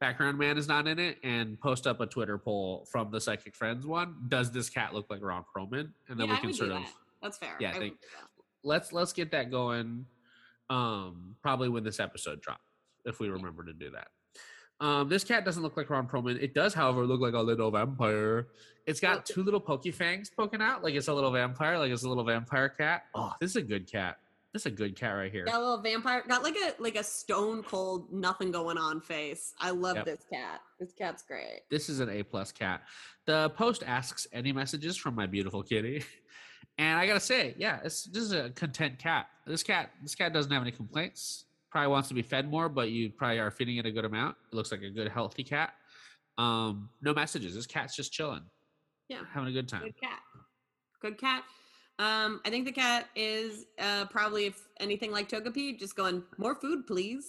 [0.00, 3.54] background man is not in it, and post up a Twitter poll from the Psychic
[3.56, 4.14] Friends one.
[4.28, 5.90] Does this cat look like Ron Perlman?
[6.08, 6.92] And then Yeah, we can sort do of that.
[7.20, 7.56] That's fair.
[7.60, 8.28] Yeah, I think- that.
[8.62, 10.06] let's let's get that going.
[10.70, 12.60] Um, probably when this episode drops.
[13.04, 14.08] if we remember to do that.
[14.80, 16.40] Um, this cat doesn't look like Ron Perlman.
[16.40, 18.46] It does, however, look like a little vampire.
[18.86, 22.04] It's got two little pokey fangs poking out, like it's a little vampire, like it's
[22.04, 23.04] a little vampire cat.
[23.14, 24.18] Oh, this is a good cat.
[24.54, 25.44] This is a good cat right here.
[25.44, 26.22] Got a little vampire.
[26.26, 29.52] Got like a like a stone cold, nothing going on face.
[29.60, 30.04] I love Yep.
[30.06, 30.62] this cat.
[30.80, 31.60] This cat's great.
[31.70, 32.82] This is an A plus cat.
[33.26, 36.02] The post asks any messages from my beautiful kitty,
[36.78, 39.26] and I gotta say, yeah, it's, this is a content cat.
[39.46, 41.44] This cat, this cat doesn't have any complaints.
[41.70, 44.36] Probably wants to be fed more, but you probably are feeding it a good amount.
[44.52, 45.74] It looks like a good, healthy cat.
[46.38, 47.54] Um, no messages.
[47.54, 48.42] This cat's just chilling,
[49.08, 49.20] Yeah.
[49.32, 49.82] having a good time.
[49.82, 50.20] Good cat.
[51.02, 51.44] Good cat.
[51.98, 56.54] Um, I think the cat is uh probably if anything like Togepi, just going more
[56.54, 57.28] food, please.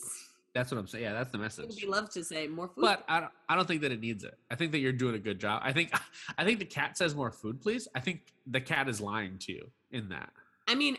[0.54, 1.04] That's what I'm saying.
[1.04, 1.76] Yeah, that's the message.
[1.82, 2.82] We love to say more food.
[2.82, 4.36] But I don't, I don't think that it needs it.
[4.50, 5.62] I think that you're doing a good job.
[5.66, 5.92] I think
[6.38, 7.88] I think the cat says more food, please.
[7.96, 10.30] I think the cat is lying to you in that.
[10.68, 10.98] I mean,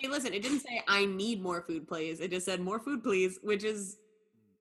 [0.00, 2.20] hey, listen, it didn't say I need more food, please.
[2.20, 3.98] It just said more food, please, which is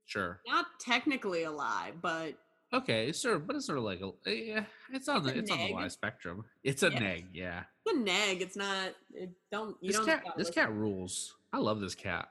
[0.06, 0.42] Sure.
[0.48, 2.36] not technically a lie, but
[2.74, 4.64] Okay, it's sort of, but it's sort of like a yeah.
[4.94, 5.74] It's on It's the it's on the neg.
[5.74, 6.46] lie spectrum.
[6.64, 7.00] It's a Yeah.
[7.00, 7.64] neg, yeah.
[7.86, 8.42] it's a neg.
[8.42, 8.96] It's not.
[9.14, 9.76] It don't.
[9.82, 10.06] You This don't.
[10.06, 10.54] cat this listen.
[10.54, 11.36] cat rules.
[11.52, 12.30] I love this cat.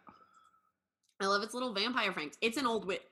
[1.20, 2.36] I love its little vampire fangs.
[2.40, 3.02] It's an old witch.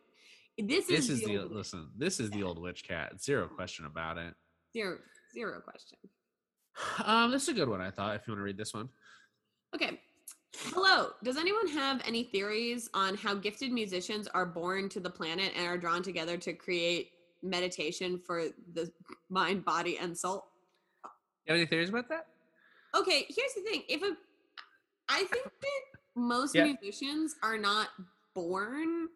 [0.57, 1.90] This, This is, is the, the listen.
[1.96, 3.22] This is the old witch cat.
[3.22, 4.35] Zero question about it.
[4.72, 4.98] zero
[5.35, 5.98] zero question.
[7.05, 7.81] Um, this is a good one.
[7.83, 8.16] I thought.
[8.16, 8.88] If you want to read this one,
[9.74, 10.00] Okay.
[10.57, 11.11] Hello.
[11.22, 15.66] Does anyone have any theories on how gifted musicians are born to the planet and
[15.66, 18.90] are drawn together to create meditation for the
[19.28, 20.46] mind, body, and soul?
[21.46, 22.26] you have any theories about that?
[22.94, 23.83] Okay, here's the thing.
[23.88, 24.16] If a
[25.09, 25.81] I think that
[26.16, 26.64] most Yeah.
[26.64, 27.88] musicians are not
[28.35, 29.09] born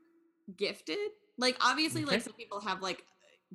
[0.56, 0.98] gifted.
[1.38, 3.04] Like obviously like some people have like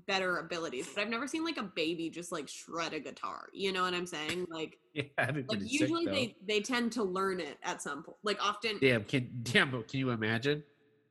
[0.05, 3.47] better abilities, but I've never seen like a baby just like shred a guitar.
[3.53, 4.45] You know what I'm saying?
[4.49, 8.17] Like Yeah, like pretty sick, usually they they tend to learn it at some point.
[8.23, 10.63] Like often Damn, can damn, but can you imagine?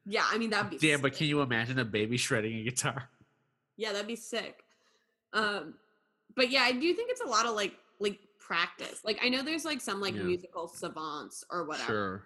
[0.05, 3.09] yeah, I mean that'd be Damn, but can you imagine a baby shredding a guitar?
[3.77, 4.63] Yeah, that'd be sick.
[5.33, 5.75] Um,
[6.37, 9.01] but yeah, I do think it's a lot of like like practice.
[9.05, 10.23] Like I know there's like some like Yeah.
[10.23, 12.23] musical savants or whatever, Sure.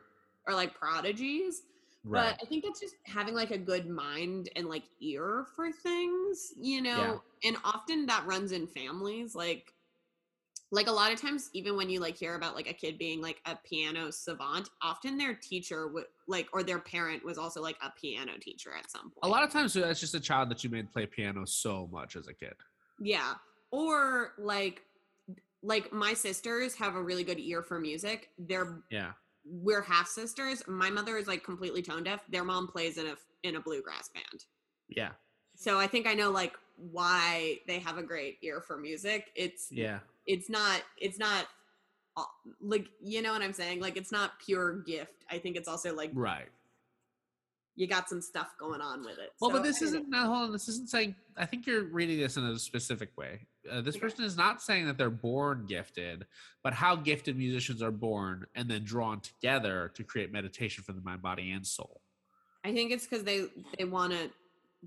[0.47, 1.63] or like prodigies.
[2.03, 2.35] Right.
[2.39, 6.53] But I think that's just having like a good mind and like ear for things,
[6.59, 7.21] you know.
[7.45, 9.75] And often that runs in families, like
[10.73, 13.21] like a lot of times even when you like hear about like a kid being
[13.21, 17.77] like a piano savant often their teacher would like or their parent was also like
[17.83, 20.49] a piano teacher at some point a lot of times uh, that's just a child
[20.49, 22.55] that you made play piano so much as a kid.
[23.01, 23.35] Yeah.
[23.71, 24.83] Or like
[25.63, 28.31] like my sisters have a really good ear for music.
[28.39, 29.13] They're Yeah.
[29.51, 30.63] We're half sisters.
[30.69, 32.21] My mother is like completely tone deaf.
[32.29, 34.45] Their mom plays in a in a bluegrass band.
[34.89, 35.11] Yeah.
[35.57, 39.31] So I think I know like why they have a great ear for music.
[39.35, 39.99] It's Yeah.
[40.27, 41.47] it's not it's not
[42.17, 42.25] uh,
[42.61, 43.81] like you know what I'm saying?
[43.81, 45.25] Like it's not pure gift.
[45.31, 46.49] I think it's also like Right.
[47.81, 49.31] You got some stuff going on with it.
[49.41, 49.99] Well, So, but this I don't know.
[50.01, 50.11] isn't.
[50.11, 50.53] Now, hold on.
[50.53, 51.15] This isn't saying.
[51.39, 53.47] I think you're reading this in a specific way.
[53.71, 54.03] Uh, this Okay.
[54.03, 56.27] person is not saying that they're born gifted,
[56.63, 61.01] but how gifted musicians are born and then drawn together to create meditation for the
[61.01, 62.03] mind, body, and soul.
[62.65, 63.47] I think it's because they
[63.79, 64.31] they want to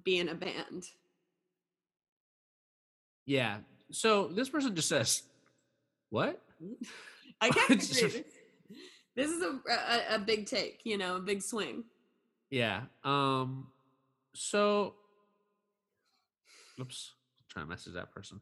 [0.03, 0.83] be in a band.
[3.25, 3.57] Yeah.
[3.91, 5.23] So this person just says,
[6.11, 6.39] "What?"
[7.41, 8.23] I kind of Just- agree.
[9.15, 11.83] This is a, a a big take, you know, a big swing.
[12.53, 12.81] Yeah.
[13.03, 13.65] Um.
[14.35, 14.93] So.
[16.79, 17.13] Oops.
[17.39, 18.39] I'm Trying to message that person.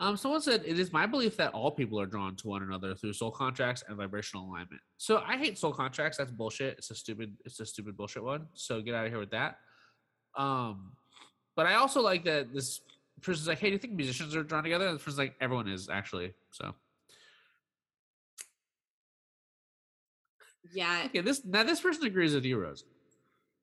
[0.00, 0.16] Um.
[0.16, 3.12] Someone said it is my belief that all people are drawn to one another through
[3.12, 4.82] soul contracts and vibrational alignment.
[4.98, 6.18] So I hate soul contracts.
[6.18, 6.78] That's bullshit.
[6.78, 7.36] It's a stupid.
[7.44, 8.48] It's a stupid bullshit one.
[8.54, 9.58] So get out of here with that.
[10.36, 10.90] Um.
[11.54, 12.80] But I also like that this
[13.22, 15.68] person's like, "Hey, do you think musicians are drawn together?" And the person's like, "Everyone
[15.68, 16.74] is actually." So
[20.72, 22.84] Yeah, okay, this now this person agrees with you, Rose.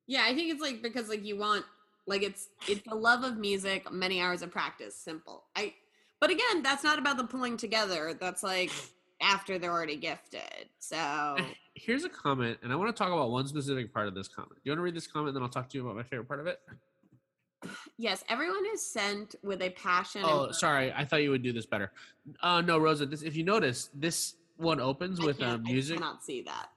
[0.07, 0.23] Yeah.
[0.25, 1.65] I think it's like because like you want
[2.07, 5.43] like it's it's the love of music, many hours of practice, simple.
[5.55, 5.73] I
[6.19, 8.13] but again, that's not about the pulling together.
[8.19, 8.71] That's like
[9.21, 10.69] after they're already gifted.
[10.79, 11.37] So
[11.75, 14.53] Here's a comment, and I want to talk about one specific part of this comment.
[14.55, 16.03] Do you want to read this comment, and then I'll talk to you about my
[16.03, 16.59] favorite part of it?
[17.97, 20.21] yes, everyone is sent with a passion.
[20.23, 21.91] Oh, sorry, I thought you would do this better.
[22.41, 23.05] Uh, no, Rosa.
[23.05, 25.97] This, if you notice, this one opens I with uh, can't- music.
[25.97, 26.67] I cannot see that.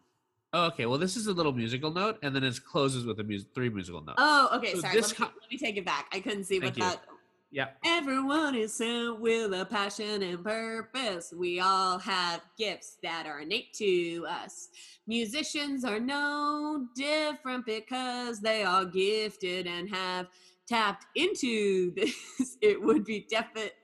[0.57, 3.25] Oh, okay, well, this is a little musical note, and then it closes with a
[3.25, 4.17] music, three musical notes.
[4.17, 4.73] Oh, okay.
[4.73, 5.01] So sorry.
[5.03, 6.07] Let me, co- let me take it back.
[6.13, 7.03] I couldn't see what that.
[7.51, 11.35] yeah, Everyone is sent with a passion and purpose.
[11.37, 14.69] We all have gifts that are innate to us.
[15.07, 20.29] Musicians are no different because they are gifted and have
[20.67, 22.57] tapped into this.
[22.63, 23.75] It would be definite.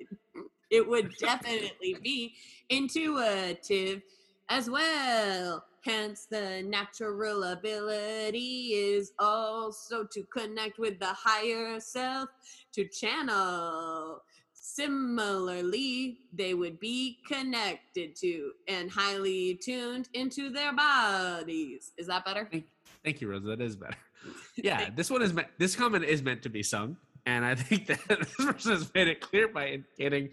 [0.71, 2.35] It would definitely be
[2.71, 4.01] intuitive
[4.48, 5.64] as well.
[5.85, 12.28] Hence, the natural ability is also to connect with the higher self,
[12.72, 14.22] to channel.
[14.55, 21.90] Similarly, they would be connected to and highly tuned into their bodies.
[21.98, 22.48] Is that better?
[22.50, 22.66] Thank,
[23.05, 23.46] thank you, Rosa.
[23.48, 23.96] That is better.
[24.55, 25.48] Yeah, this one is meant.
[25.59, 29.09] This comment is meant to be sung, and I think that this person has made
[29.09, 30.31] it clear by indicating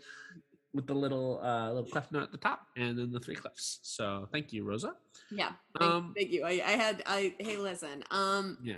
[0.73, 3.79] with the little uh little clef note at the top and then the three clefs.
[3.81, 4.93] So thank you, Rosa.
[5.31, 5.51] Yeah.
[5.77, 6.43] Thank, Um, thank you.
[6.43, 8.03] I, I had I hey listen.
[8.11, 8.77] Um Yeah.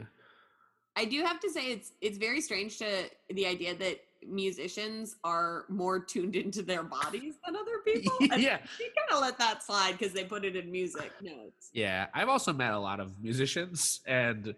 [0.96, 5.66] I do have to say it's it's very strange to the idea that musicians are
[5.68, 8.16] more tuned into their bodies than other people.
[8.22, 8.60] Yeah.
[8.80, 11.70] You kind of let that slide because they put it in music notes.
[11.74, 12.08] Yeah.
[12.14, 14.54] I've also met a lot of musicians, and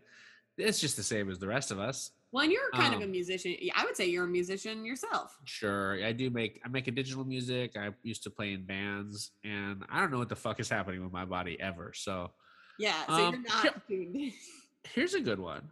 [0.58, 2.12] it's just the same as the rest of us.
[2.34, 3.56] Well, and you're kind of a Um, musician.
[3.76, 5.38] I would say you're a musician yourself.
[5.46, 7.78] Sure, I do make I make a digital music.
[7.78, 11.04] I used to play in bands, and I don't know what the fuck is happening
[11.04, 11.94] with my body ever.
[11.96, 12.32] So
[12.80, 14.34] Yeah, so Um, you're not in.
[14.96, 15.70] here's a good one.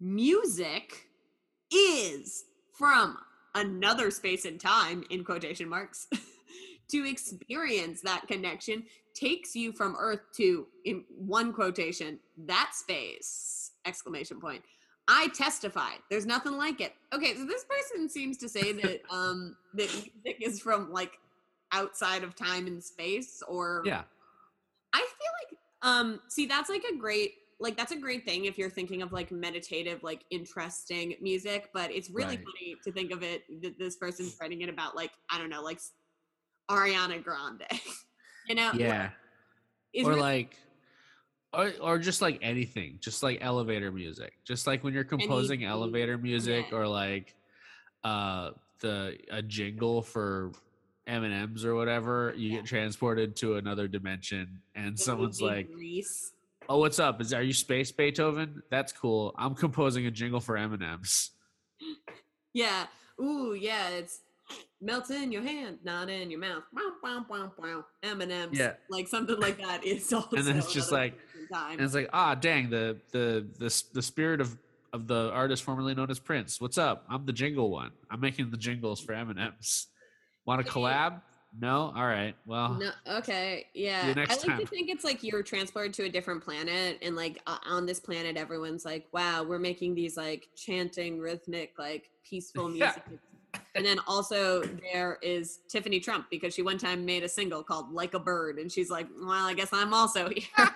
[0.00, 1.06] Music
[1.72, 2.44] is
[2.76, 3.16] from
[3.54, 6.08] another space and time in quotation marks
[6.88, 14.38] to experience that connection takes you from earth to in one quotation that space exclamation
[14.40, 14.62] point
[15.08, 16.94] i testify there's nothing like it.
[17.12, 21.12] Okay so this person seems to say that um that music is from like
[21.72, 24.02] outside of time and space or Yeah,
[24.92, 28.58] I feel like um see that's like a great like that's a great thing if
[28.58, 32.44] you're thinking of like meditative like interesting music but it's really Right.
[32.44, 35.62] funny to think of it that this person's writing it about like I don't know
[35.62, 35.80] like
[36.70, 37.64] Ariana Grande
[38.48, 39.10] you know yeah,
[39.92, 40.56] It's or really- like,
[41.56, 46.18] or or just like anything, just like elevator music, just like when you're composing elevator
[46.18, 46.76] music, yeah.
[46.76, 47.34] or like,
[48.04, 50.52] uh, the a jingle for
[51.06, 52.56] M and M's or whatever, you Yeah.
[52.56, 56.32] get transported to another dimension, and someone's like, Grease.
[56.68, 57.20] "Oh, what's up?
[57.20, 58.62] Is are you space Beethoven?
[58.70, 59.34] That's cool.
[59.38, 61.30] I'm composing a jingle for M and M's."
[62.52, 62.86] yeah
[63.20, 64.20] ooh yeah it's
[64.80, 66.62] melts in your hand not in your mouth
[68.02, 68.74] M&M's Yeah.
[68.90, 71.72] like something like that is also then it's just like- and time.
[71.72, 74.56] And it's like, ah, dang, the the the the spirit of
[74.92, 76.60] of the artist formerly known as Prince.
[76.60, 77.04] What's up?
[77.08, 77.90] I'm the jingle one.
[78.10, 79.86] I'm making the jingles for M and M's.
[80.44, 81.20] Want to collab?
[81.58, 81.92] No.
[81.96, 82.34] All right.
[82.46, 84.12] Well, No, okay, yeah.
[84.16, 87.58] I like to think it's like you're transported to a different planet, and like uh,
[87.66, 92.94] on this planet, everyone's like, "Wow, we're making these like chanting, rhythmic, like peaceful Yeah.
[93.76, 94.62] Music." and then also
[94.92, 98.58] there is Tiffany Trump because she one time made a single called "Like a Bird,"
[98.58, 100.42] and she's like, "Well, I guess I'm also here."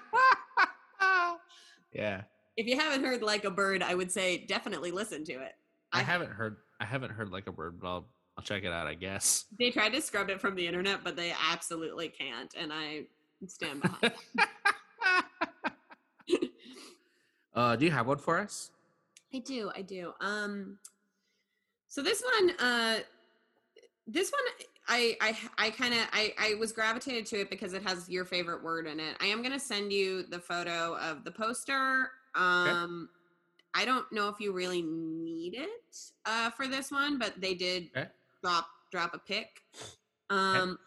[1.92, 2.22] yeah.
[2.56, 5.54] if you haven't heard "Like a Bird," I would say definitely listen to it.
[5.92, 6.56] I I- haven't heard.
[6.80, 8.06] I haven't heard like a bird, but I'll
[8.38, 8.86] I'll check it out.
[8.86, 9.44] I guess.
[9.58, 13.02] They tried to scrub it from the internet, but they absolutely can't, and I
[13.46, 14.12] stand behind.
[16.28, 16.50] it.
[17.54, 18.70] uh, do you have one for us?
[19.34, 20.12] I do, I do.
[20.20, 20.78] Um
[21.90, 23.00] so this one uh
[24.07, 27.83] this one I I I kind of I I was gravitated to it because it
[27.83, 29.16] has your favorite word in it.
[29.20, 32.11] I am going to send you the photo of the poster.
[32.35, 33.11] Um
[33.74, 37.90] I don't know if you really need it uh for this one, but they did
[37.96, 38.09] Okay.
[38.42, 39.48] drop drop a pic.
[40.31, 40.79] Um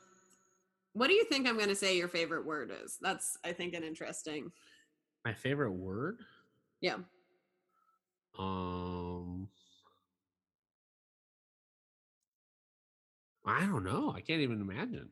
[0.94, 2.98] what do you think I'm going to say your favorite word is?
[3.02, 4.52] That's I think an interesting.
[5.26, 6.20] My favorite word.
[6.82, 6.98] Yeah.
[8.38, 9.03] Um.
[13.46, 14.14] I don't know.
[14.16, 15.10] I can't even imagine.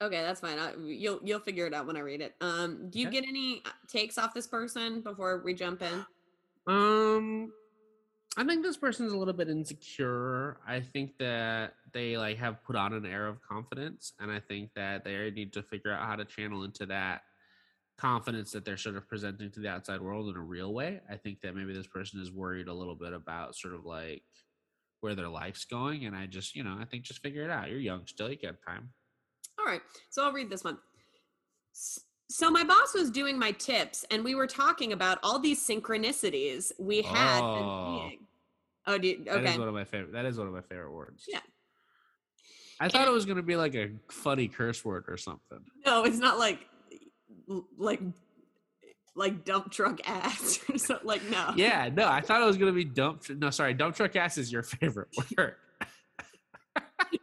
[0.00, 0.58] Okay, that's fine.
[0.58, 2.34] I, you'll you'll figure it out when I read it.
[2.40, 3.20] Um, do you Okay.
[3.20, 6.04] get any uh, takes off this person before we jump in?
[6.68, 7.52] Um,
[8.36, 10.58] I think this person's a little bit insecure.
[10.66, 14.70] I think that they like have put on an air of confidence, and I think
[14.74, 17.22] that they need to figure out how to channel into that
[17.96, 21.00] confidence that they're sort of presenting to the outside world in a real way.
[21.10, 24.22] I think that maybe this person is worried a little bit about sort of like
[25.00, 27.70] where their life's going, and I just, you know, I think just figure it out.
[27.70, 28.90] You're young still, you got time.
[29.58, 29.80] All right,
[30.10, 30.78] so I'll read this one.
[32.30, 36.72] So my boss was doing my tips, and we were talking about all these synchronicities
[36.78, 37.40] we had.
[37.40, 38.10] Oh.
[38.86, 39.58] Oh, do you, That is okay.
[39.58, 40.12] one of my favorite.
[40.12, 41.24] That is one of my favorite words.
[41.28, 41.40] Yeah.
[42.80, 45.58] I thought it was gonna be like a funny curse word or something.
[45.84, 46.60] No, it's not like
[47.76, 48.00] like
[49.18, 51.06] like dump truck ass or something.
[51.06, 51.52] Like no.
[51.56, 53.22] Yeah, no, I thought it was gonna be dump.
[53.22, 55.54] tr- No, sorry, dump truck ass is your favorite word.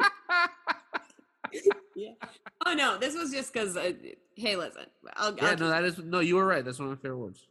[1.96, 2.12] yeah.
[2.66, 3.78] Oh no, this was just because.
[3.78, 3.94] Uh,
[4.36, 4.84] hey, listen.
[5.16, 6.20] I'll, yeah, I'll no, that is no.
[6.20, 6.64] You were right.
[6.64, 7.48] That's one of my favorite words.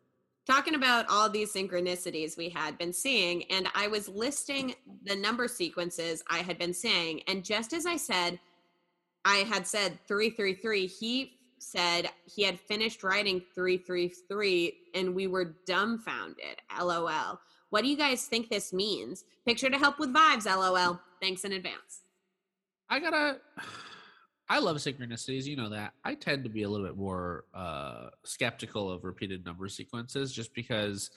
[0.46, 4.74] talking about all these synchronicities we had been seeing and i was listing
[5.04, 8.38] the number sequences i had been seeing and just as i said
[9.24, 16.60] i had said 333 he said he had finished writing 333 and we were dumbfounded.
[16.80, 17.40] LOL.
[17.70, 19.24] What do you guys think this means?
[19.46, 20.46] Picture to help with vibes.
[20.46, 21.00] LOL.
[21.20, 22.02] Thanks in advance.
[22.88, 23.38] I gotta.
[24.46, 25.46] I love synchronicities.
[25.46, 25.94] You know that.
[26.04, 30.52] I tend to be a little bit more uh, skeptical of repeated number sequences, just
[30.54, 31.10] because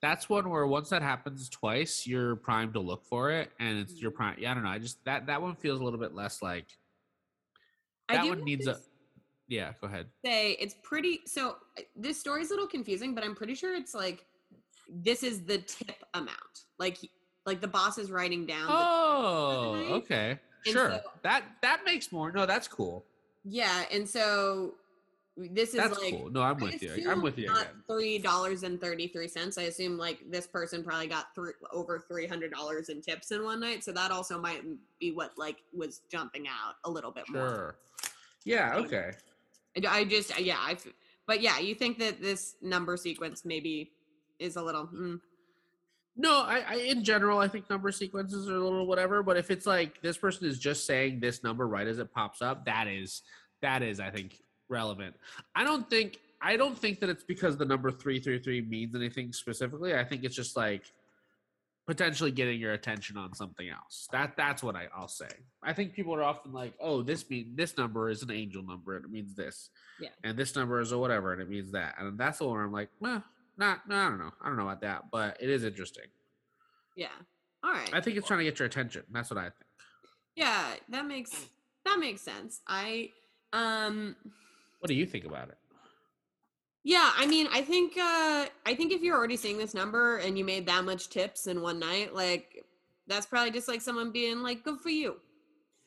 [0.00, 4.00] that's one where once that happens twice, you're primed to look for it, and it's
[4.00, 4.36] your prime.
[4.38, 4.70] Yeah, I don't know.
[4.70, 6.66] I just that that one feels a little bit less like.
[8.08, 8.78] That one needs to a.
[9.50, 10.06] Yeah, go ahead.
[10.24, 13.94] say it's pretty so uh, this story's a little confusing but i'm pretty sure it's
[13.94, 14.24] like
[14.88, 16.96] this is the tip amount like
[17.46, 20.90] like the boss is writing down Oh, okay, And sure.
[20.92, 22.30] so- that that makes more.
[22.32, 23.04] No, that's cool.
[23.44, 24.74] yeah and so
[25.36, 26.28] this is That's like cool.
[26.30, 27.10] No, I'm I with you.
[27.10, 27.46] I'm with you.
[27.46, 29.56] not three dollars and thirty three cents.
[29.58, 33.42] I assume like this person probably got three over three hundred dollars in tips in
[33.42, 34.62] one night, so that also might
[34.98, 37.48] be what like was jumping out a little bit more.
[37.48, 37.76] Sure.
[38.44, 38.74] Yeah.
[38.76, 39.12] Okay.
[39.86, 40.76] I- just yeah, I.
[41.26, 43.92] But yeah, you think that this number sequence maybe
[44.38, 44.86] is a little.
[44.88, 45.20] Mm,
[46.16, 49.50] No, I, I in general I think number sequences are a little whatever, but if
[49.50, 52.88] it's like this person is just saying this number right as it pops up, that
[52.88, 53.22] is
[53.62, 55.14] that is I think relevant.
[55.54, 59.94] I don't think I don't think that it's because the number 333 means anything specifically.
[59.94, 60.84] I think it's just like
[61.90, 64.06] potentially getting your attention on something else.
[64.12, 65.28] That that's what I, I'll say.
[65.60, 68.94] I think people are often like, "Oh, this mean this number is an angel number
[68.94, 70.10] and it means this." Yeah.
[70.22, 71.96] And this number is a whatever and it means that.
[71.98, 73.24] And that's the one where I'm like, "Well,
[73.58, 74.30] not no, I don't know.
[74.40, 76.04] I don't know about that, but it is interesting."
[76.96, 77.08] yeah.
[77.64, 77.90] All right.
[77.92, 79.02] I think it's trying to get your attention.
[79.10, 79.54] That's what I think.
[80.36, 81.48] Yeah, that makes
[81.84, 82.60] that makes sense.
[82.68, 83.10] I
[83.52, 84.14] um
[84.78, 85.58] What do you think about it?
[86.84, 90.38] Yeah, I mean, I think uh I think if you're already seeing this number and
[90.38, 92.64] you made that much tips in one night, like
[93.06, 95.16] that's probably just like someone being like, "Good for you,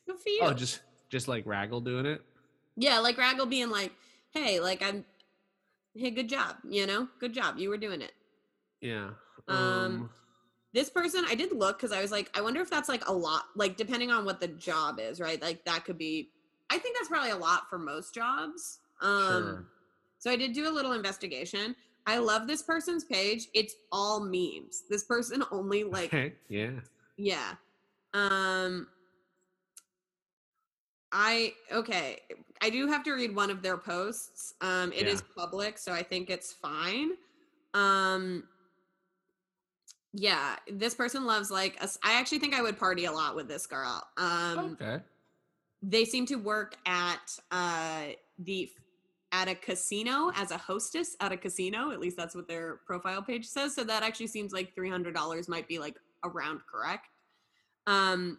[0.06, 2.22] good for you." Oh, just just like Raggle doing it.
[2.76, 3.92] yeah, like Raggle being like,
[4.30, 5.04] "Hey, like I'm,
[5.94, 8.12] hey, good job, you know, good job, you were doing it."
[8.80, 9.10] Yeah.
[9.48, 10.10] Um,
[10.72, 13.12] This person, I did look because I was like, I wonder if that's like a
[13.12, 15.40] lot, like depending on what the job is, right?
[15.40, 16.30] Like that could be.
[16.70, 18.80] I think that's probably a lot for most jobs.
[19.00, 19.66] Um, sure.
[20.24, 21.76] So I did do a little investigation.
[22.06, 23.48] I love this person's page.
[23.52, 24.84] It's all memes.
[24.88, 26.32] This person only like Okay.
[26.48, 26.70] Yeah.
[27.18, 27.50] yeah.
[28.14, 28.86] Um
[31.12, 32.20] I okay.
[32.62, 34.54] I do have to read one of their posts.
[34.62, 37.10] Um it is public, so I think it's fine.
[37.74, 38.44] Um
[40.14, 41.98] yeah, this person loves like us.
[42.02, 44.02] I actually think I would party a lot with this girl.
[44.16, 45.02] Um okay.
[45.82, 48.04] they seem to work at uh
[48.38, 48.70] the
[49.34, 53.20] at a casino as a hostess at a casino at least that's what their profile
[53.20, 57.08] page says so that actually seems like $300 might be like around correct
[57.88, 58.38] um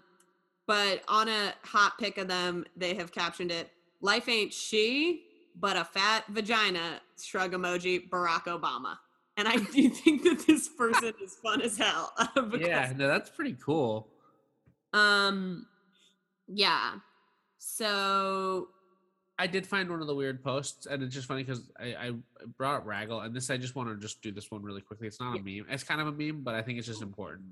[0.67, 3.69] but on a hot pic of them they have captioned it
[4.01, 5.23] life ain't she
[5.59, 8.95] but a fat vagina shrug emoji barack obama
[9.37, 12.13] and i do think that this person is fun as hell
[12.57, 12.93] Yeah.
[12.95, 14.07] No, that's pretty cool.
[14.93, 15.65] um
[16.47, 16.93] yeah
[17.57, 18.69] so
[19.38, 22.11] I did find one of the weird posts, and it's just funny because I, I
[22.57, 25.07] brought up Raggle, and this I just want to just do this one really quickly.
[25.07, 25.65] It's not a meme.
[25.69, 27.47] It's kind of a meme, but I think it's just important.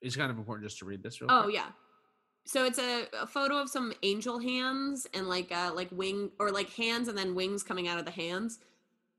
[0.00, 1.54] It's kind of important just to read this real Oh quick.
[1.54, 1.66] yeah.
[2.44, 6.50] So it's a, a photo of some angel hands and like uh like wing or
[6.50, 8.60] like hands and then wings coming out of the hands.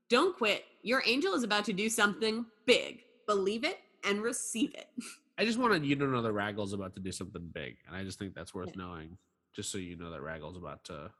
[0.08, 0.64] Don't quit.
[0.82, 3.02] Your angel is about to do something big.
[3.26, 4.88] Believe it and receive it.
[5.38, 8.02] I just wanted you to know that Raggle's about to do something big, and I
[8.02, 8.82] just think that's worth Yeah.
[8.82, 9.18] knowing,
[9.58, 11.10] just so you know that Raggle's about to.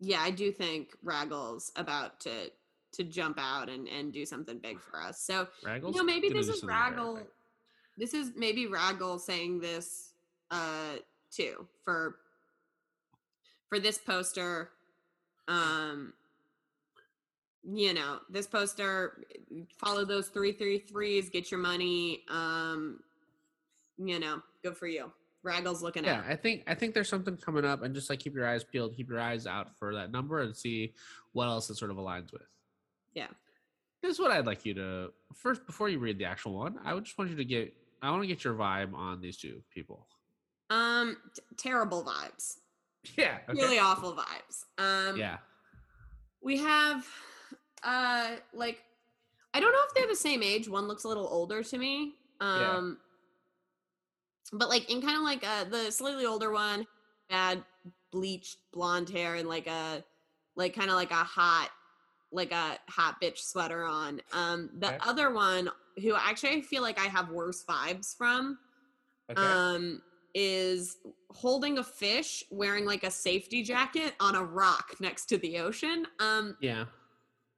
[0.00, 2.50] Yeah, I do think Raggle's about to
[2.92, 5.20] to jump out and and do something big for us.
[5.20, 7.20] So Raggle's you know maybe this is Raggle.
[7.98, 10.14] This is maybe Raggle saying this
[10.50, 10.96] uh
[11.30, 12.16] too for
[13.68, 14.70] for this poster.
[15.46, 16.14] Um
[17.70, 19.24] you know, this poster
[19.76, 22.22] follow those three three threes, get your money.
[22.30, 23.00] Um,
[23.98, 25.12] you know, good for you.
[25.42, 26.24] Raggle's looking at.
[26.24, 26.32] Yeah.
[26.32, 28.96] I think I think there's something coming up, and just like keep your eyes peeled,
[28.96, 30.94] keep your eyes out for that number, and see
[31.32, 32.42] what else it sort of aligns with.
[33.14, 33.26] Yeah.
[34.02, 36.78] This is what I'd like you to first before you read the actual one.
[36.84, 37.74] I would just want you to get.
[38.02, 40.06] I want to get your vibe on these two people.
[40.70, 42.56] Um t- terrible vibes.
[43.16, 43.38] Yeah.
[43.48, 43.60] Okay.
[43.60, 44.64] Really awful vibes.
[44.78, 45.38] Um Yeah.
[46.40, 47.04] we have
[47.82, 48.82] uh like
[49.54, 50.68] I don't know if they're the same age.
[50.68, 52.14] One looks a little older to me.
[52.40, 52.76] Yeah.
[52.76, 52.98] Um
[54.52, 56.86] but like in kind of like uh the slightly older one
[57.30, 57.64] had
[58.10, 60.04] bleached blonde hair and like a
[60.56, 61.70] like kind of like a hot
[62.32, 64.20] like a hot bitch sweater on.
[64.32, 64.98] Um the Okay.
[65.00, 65.70] other one
[66.02, 68.58] who actually I feel like I have worse vibes from
[69.30, 69.56] Okay.
[69.56, 70.02] um
[70.34, 70.98] is
[71.30, 76.06] holding a fish wearing like a safety jacket on a rock next to the ocean.
[76.20, 76.86] Um, Yeah.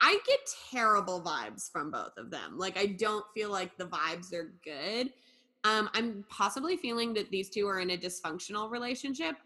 [0.00, 0.40] I get
[0.70, 2.58] terrible vibes from both of them.
[2.58, 5.12] Like I don't feel like the vibes are good.
[5.64, 9.36] Um, I'm possibly feeling that these two are in a dysfunctional relationship.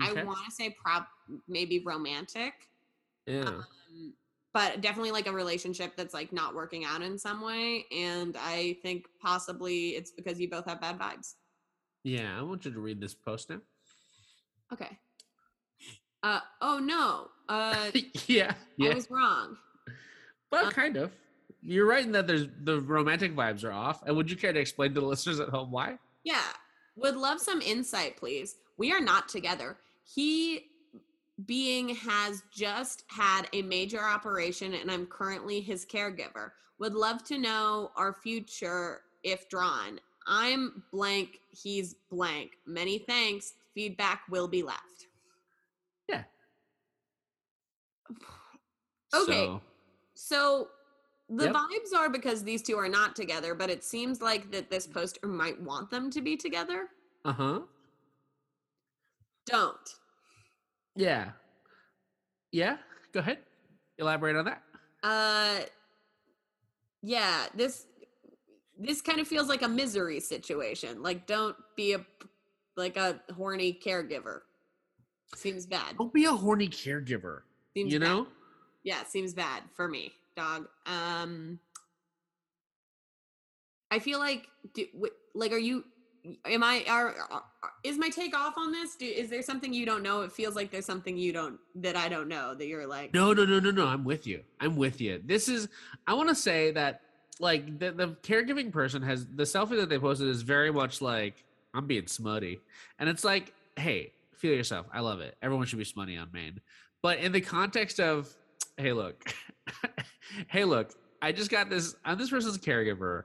[0.00, 1.04] I want to say prob
[1.48, 2.54] maybe romantic,
[3.26, 3.40] Yeah.
[3.42, 3.66] um,
[4.54, 7.84] but definitely like a relationship that's like not working out in some way.
[7.94, 11.34] And I think possibly it's because you both have bad vibes.
[12.04, 12.38] Yeah.
[12.38, 13.60] I want you to read this post now.
[14.72, 14.96] Okay.
[16.22, 17.28] Uh oh no.
[17.48, 17.90] Uh
[18.26, 18.54] yeah.
[18.76, 18.90] Yeah.
[18.90, 19.56] I was wrong.
[20.50, 21.12] Well, Uh, kind of.
[21.62, 24.02] You're right in that there's the romantic vibes are off.
[24.06, 25.98] And would you care to explain to the listeners at home why?
[26.24, 26.42] Yeah.
[26.96, 28.56] Would love some insight, please.
[28.76, 29.76] We are not together.
[30.04, 30.66] He
[31.46, 36.50] being has just had a major operation and I'm currently his caregiver.
[36.78, 40.00] Would love to know our future if drawn.
[40.26, 42.52] I'm blank, he's blank.
[42.66, 43.54] Many thanks.
[43.74, 45.06] Feedback will be left.
[46.08, 46.22] Yeah.
[49.14, 49.46] Okay.
[49.46, 49.62] So,
[50.12, 50.68] So
[51.28, 51.54] the Yep.
[51.54, 55.26] vibes are because these two are not together, but it seems like that this poster
[55.26, 56.88] might want them to be together.
[57.24, 57.60] uh huh.
[59.46, 59.94] Don't.
[60.94, 61.32] Yeah.
[62.52, 62.78] Yeah.
[63.12, 63.38] Go ahead.
[63.98, 64.62] Elaborate on that.
[65.02, 65.60] Uh
[67.02, 67.86] yeah, this
[68.78, 71.02] this kind of feels like a misery situation.
[71.02, 72.04] Like don't be a
[72.76, 74.40] like a horny caregiver.
[75.34, 75.96] Seems bad.
[75.98, 77.40] Don't be a horny caregiver.
[77.74, 78.06] Seems you bad.
[78.06, 78.26] know?
[78.84, 80.68] Yeah, seems bad for me, dog.
[80.86, 81.58] Um
[83.90, 84.86] I feel like do,
[85.34, 85.84] like are you
[86.44, 87.42] am I are, are
[87.84, 88.96] is my take off on this?
[88.96, 90.22] Do, is there something you don't know?
[90.22, 93.32] It feels like there's something you don't that I don't know that you're like No,
[93.32, 93.86] no, no, no, no.
[93.86, 94.42] I'm with you.
[94.60, 95.22] I'm with you.
[95.24, 95.68] This is.
[96.06, 97.02] I want to say that
[97.40, 101.44] like the the caregiving person has the selfie that they posted is very much like
[101.74, 102.60] I'm being smutty,
[102.98, 104.86] and it's like, hey, feel yourself.
[104.92, 105.36] I love it.
[105.42, 106.60] Everyone should be smutty on main,
[107.02, 108.34] but in the context of,
[108.78, 109.34] hey, look,
[110.48, 111.94] hey, look, I just got this.
[112.04, 113.24] I'm this person's caregiver.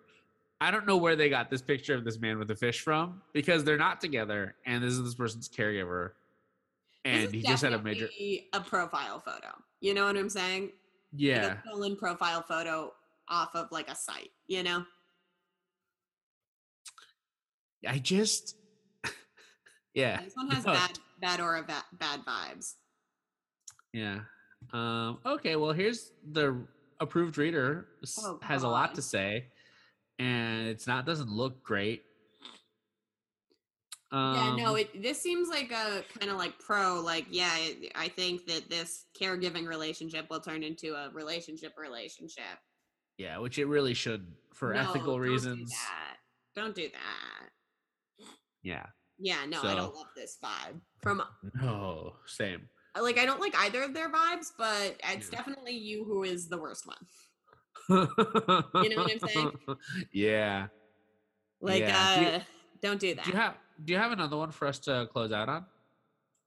[0.60, 3.22] I don't know where they got this picture of this man with the fish from
[3.34, 6.12] because they're not together, and this is this person's caregiver,
[7.06, 8.10] and he just had a major.
[8.54, 9.50] a profile photo.
[9.82, 10.72] You know what I'm saying?
[11.16, 12.94] Yeah, Like a stolen profile photo
[13.30, 14.84] off of like a site, you know?
[17.88, 18.56] I just,
[19.94, 22.76] yeah, This one has no, bad bad aura bad, bad vibes.
[23.92, 24.20] yeah.
[24.72, 26.66] Um, okay, well, here's the
[27.00, 27.88] approved reader
[28.20, 29.48] Oh, has a lot to say,
[30.20, 32.04] and it's not doesn't look great.
[34.12, 37.92] yeah, no, Um, it this seems like a kind of like pro like yeah, it,
[37.96, 42.60] I think that this caregiving relationship will turn into a relationship relationship.
[43.18, 45.72] yeah, which it really should for No, ethical don't reasons.
[45.72, 46.18] Do that.
[46.56, 47.50] Don't do that.
[48.62, 48.86] Yeah,
[49.20, 50.80] Yeah, no, I don't love this vibe.
[51.02, 51.22] From
[51.56, 52.70] no, same.
[53.02, 55.38] Like I don't like either of their vibes, but it's Yeah.
[55.38, 56.98] definitely you who is the worst one.
[57.90, 59.52] you know what I'm saying?
[60.12, 60.68] Yeah.
[61.62, 62.40] Like Yeah, do you- uh
[62.82, 63.24] don't do that.
[63.26, 65.66] Do you have Do you have another one for us to close out on?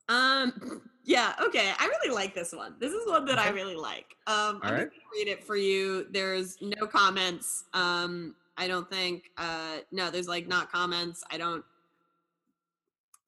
[0.09, 0.82] Um.
[1.09, 1.34] Yeah.
[1.40, 1.72] Okay.
[1.78, 2.74] I really like this one.
[2.80, 4.16] This is one that I really like.
[4.26, 4.59] Um.
[4.61, 4.90] I'm Alright.
[4.90, 6.09] just gonna read it for you.
[6.11, 7.64] There's no comments.
[7.74, 8.34] Um.
[8.57, 9.30] I don't think.
[9.38, 9.76] Uh.
[9.92, 10.11] No.
[10.11, 11.22] There's like not comments.
[11.30, 11.64] I don't.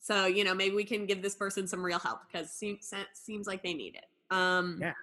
[0.09, 3.47] So you know maybe we can give this person some real help because seems seems
[3.47, 4.07] like they need it.
[4.35, 4.79] Um.
[4.81, 4.95] Yeah.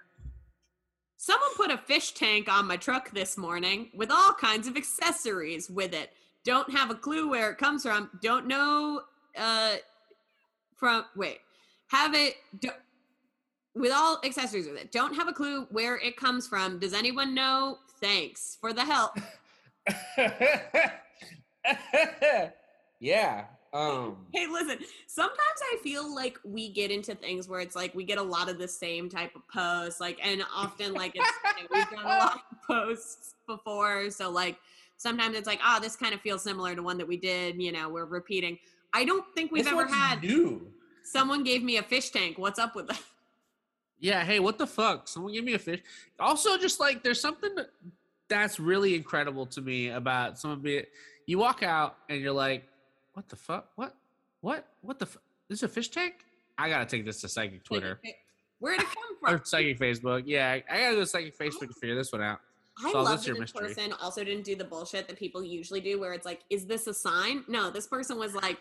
[1.16, 5.70] Someone put a fish tank on my truck this morning with all kinds of accessories
[5.70, 6.10] with it.
[6.44, 8.10] Don't have a clue where it comes from.
[8.20, 9.02] Don't know
[9.38, 9.76] uh
[10.74, 11.38] from wait.
[11.86, 12.34] Have it
[13.76, 14.90] with all accessories with it.
[14.90, 16.80] Don't have a clue where it comes from.
[16.80, 17.78] Does anyone know?
[18.00, 19.12] Thanks for the help.
[23.00, 23.44] yeah.
[23.72, 24.26] Um.
[24.32, 25.38] Hey, listen, sometimes
[25.72, 28.58] I feel like we get into things where it's like we get a lot of
[28.58, 32.08] the same type of posts, like, and often like it's, you know, we've done a
[32.08, 34.10] lot of posts before.
[34.10, 34.58] So, like,
[34.96, 37.72] sometimes it's like, oh, this kind of feels similar to one that we did, you
[37.72, 38.58] know, we're repeating.
[38.92, 40.72] I don't think we've This ever had new.
[41.02, 42.38] someone gave me a fish tank.
[42.38, 43.02] What's up with that?
[43.98, 44.24] Yeah.
[44.24, 45.08] Hey, what the fuck?
[45.08, 45.80] Someone give me a fish.
[46.20, 47.54] Also, just like there's something
[48.28, 50.84] that's really incredible to me about someone being.
[51.26, 52.64] You walk out and you're like,
[53.16, 53.70] "What the fuck?
[53.76, 53.96] What?
[54.42, 54.66] What?
[54.82, 55.06] What the?
[55.06, 56.16] Fu- this is a fish tank?
[56.58, 57.98] I gotta take this to psychic Twitter
[58.58, 59.34] Where'd it come from?
[59.36, 60.24] or psychic Facebook.
[60.26, 62.40] Yeah, I gotta go to psychic Facebook to figure this one out.
[62.78, 63.68] I Solve love this that your this mystery.
[63.74, 66.86] person also didn't do the bullshit that people usually do, where it's like, "Is this
[66.86, 68.58] a sign?" No, this person was like,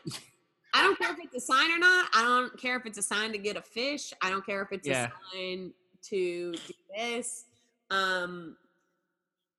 [0.74, 2.10] "I don't care if it's a sign or not.
[2.14, 4.14] I don't care if it's a sign to get a fish.
[4.22, 5.08] I don't care if it's Yeah.
[5.08, 7.46] a sign to do this."
[7.92, 8.56] Um,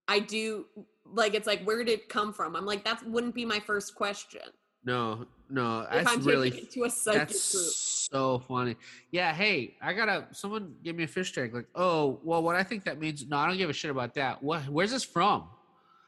[0.09, 0.67] I do
[1.05, 2.57] like it's like, where did it come from?
[2.57, 4.41] I'm like, that wouldn't be my first question.
[4.87, 7.65] No, no, If that's I'm really it to a psychic that's group.
[7.73, 8.77] so funny.
[9.11, 10.29] Yeah, hey, I gotta.
[10.31, 11.53] Someone give me a fish tank.
[11.53, 13.27] Like, oh, well, what I think that means.
[13.29, 14.41] No, I don't give a shit about that.
[14.43, 14.63] What?
[14.69, 15.49] Where's this from?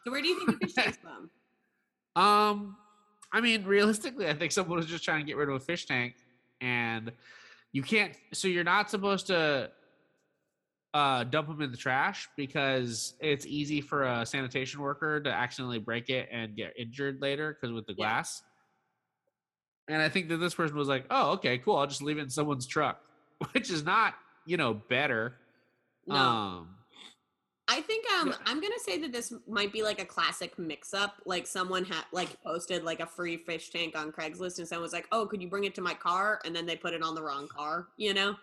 [0.05, 1.29] So where do you think the fish tank's from?
[2.22, 2.76] Um,
[3.33, 5.85] I mean, realistically, I think someone was just trying to get rid of a fish
[5.87, 6.14] tank,
[6.61, 7.11] and
[7.72, 8.14] you can't.
[8.33, 9.70] So you're not supposed to
[10.95, 15.79] uh dump them in the trash because it's easy for a sanitation worker to accidentally
[15.81, 17.97] break it and get injured later because with the Yeah.
[17.97, 18.43] glass.
[19.89, 21.76] And I think that this person was like, "Oh, okay, cool.
[21.76, 23.01] I'll just leave it in someone's truck,"
[23.53, 24.14] which is not,
[24.47, 25.34] you know, better.
[26.07, 26.16] No.
[26.16, 26.74] Um,
[27.70, 28.34] I think um Yeah.
[28.47, 31.20] I'm gonna say that this might be like a classic mix up.
[31.26, 34.95] Like someone had like posted like a free fish tank on Craigslist and someone was
[34.95, 36.41] like, Oh, could you bring it to my car?
[36.47, 38.36] And then they put it on the wrong car, you know?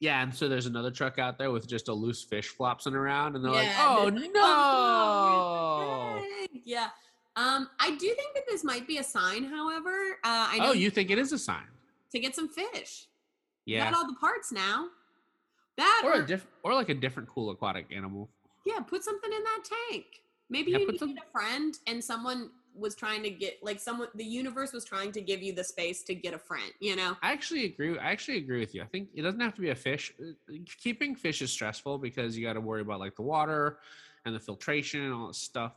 [0.00, 3.36] yeah, and so there's another truck out there with just a loose fish flopping around,
[3.36, 6.60] and they're like, Yeah, "Oh like, no!" "Oh, no, where's the?
[6.64, 6.88] Yeah.
[7.36, 10.18] Um, I do think that this might be a sign, however.
[10.24, 11.66] Uh I know Oh, you think it is a sign?
[12.12, 13.06] to get some fish.
[13.64, 13.90] Yeah.
[13.90, 14.88] Got all the parts now.
[15.78, 18.28] That or or, a diff- or like a different cool aquatic animal.
[18.66, 20.04] yeah, put something in that tank.
[20.50, 24.08] Maybe Yeah, you needed some- a friend and someone was trying to get like someone
[24.14, 27.16] the universe was trying to give you the space to get a friend, you know?
[27.22, 27.98] I actually agree.
[27.98, 28.82] I actually agree with you.
[28.82, 30.12] I think it doesn't have to be a fish.
[30.20, 30.32] Uh,
[30.82, 33.78] Keeping fish is stressful because you got to worry about like the water
[34.26, 35.72] and the filtration and all that stuff.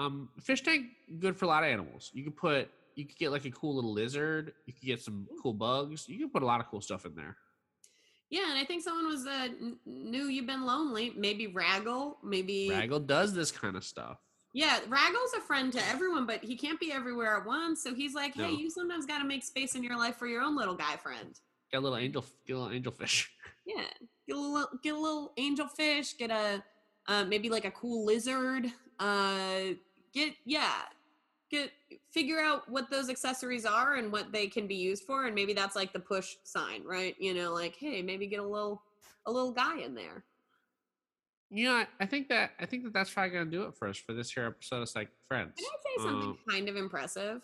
[0.00, 0.86] Um, fish tank
[1.18, 2.10] good for a lot of animals.
[2.14, 4.52] You could put you could get like a cool little lizard.
[4.66, 6.08] You could get some cool bugs.
[6.08, 7.36] You can put a lot of cool stuff in there.
[8.30, 9.48] Yeah, and I think someone was uh
[9.84, 11.12] knew you've been lonely.
[11.16, 14.18] Maybe Raggle, maybe Raggle does this kind of stuff.
[14.52, 17.82] Yeah, Raggle's a friend to everyone, but he can't be everywhere at once.
[17.84, 18.48] So he's like, hey, No.
[18.48, 21.38] you sometimes got to make space in your life for your own little guy friend.
[21.70, 23.30] Get a little angel, get a little angel fish.
[23.66, 23.84] Yeah,
[24.26, 26.16] get a little, get a little angel fish.
[26.16, 26.64] Get a
[27.06, 28.66] uh, maybe like a cool lizard.
[28.98, 29.74] Uh,
[30.12, 30.82] get yeah,
[31.50, 31.70] get
[32.12, 35.52] figure out what those accessories are and what they can be used for, and maybe
[35.52, 37.14] that's like the push sign, right?
[37.18, 38.82] You know, like hey, maybe get a little
[39.26, 40.24] a little guy in there.
[41.52, 43.96] You know, I- think that I think that that's probably gonna do it for us
[43.98, 45.54] for this here episode of Psychic Friends.
[45.56, 47.42] Can I say something Um, kind of impressive?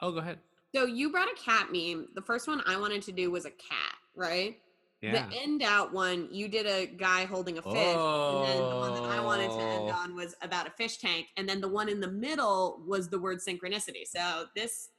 [0.00, 0.38] Oh, go ahead.
[0.74, 2.08] So you brought a cat meme.
[2.14, 4.60] The first one I wanted to do was a cat, right?
[5.02, 5.26] Yeah.
[5.28, 8.94] The end out one, you did a guy holding a fish, and then the one
[8.94, 9.94] that I wanted to end Oh.
[9.96, 13.18] on was about a fish tank, and then the one in the middle was the
[13.18, 14.06] word synchronicity.
[14.06, 14.90] So this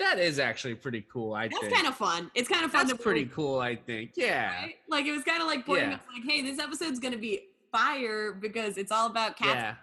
[0.00, 1.34] That is actually pretty cool.
[1.34, 2.28] I that's think kind of fun.
[2.34, 2.88] It's kind of fun.
[2.88, 3.60] that's pretty cool.
[3.60, 4.12] I think.
[4.16, 4.52] Yeah.
[4.62, 4.74] right?
[4.88, 5.98] Like it was kind of like pointing Yeah.
[6.12, 9.68] like, hey, this episode's gonna be fire because it's all about cats Yeah.
[9.68, 9.76] and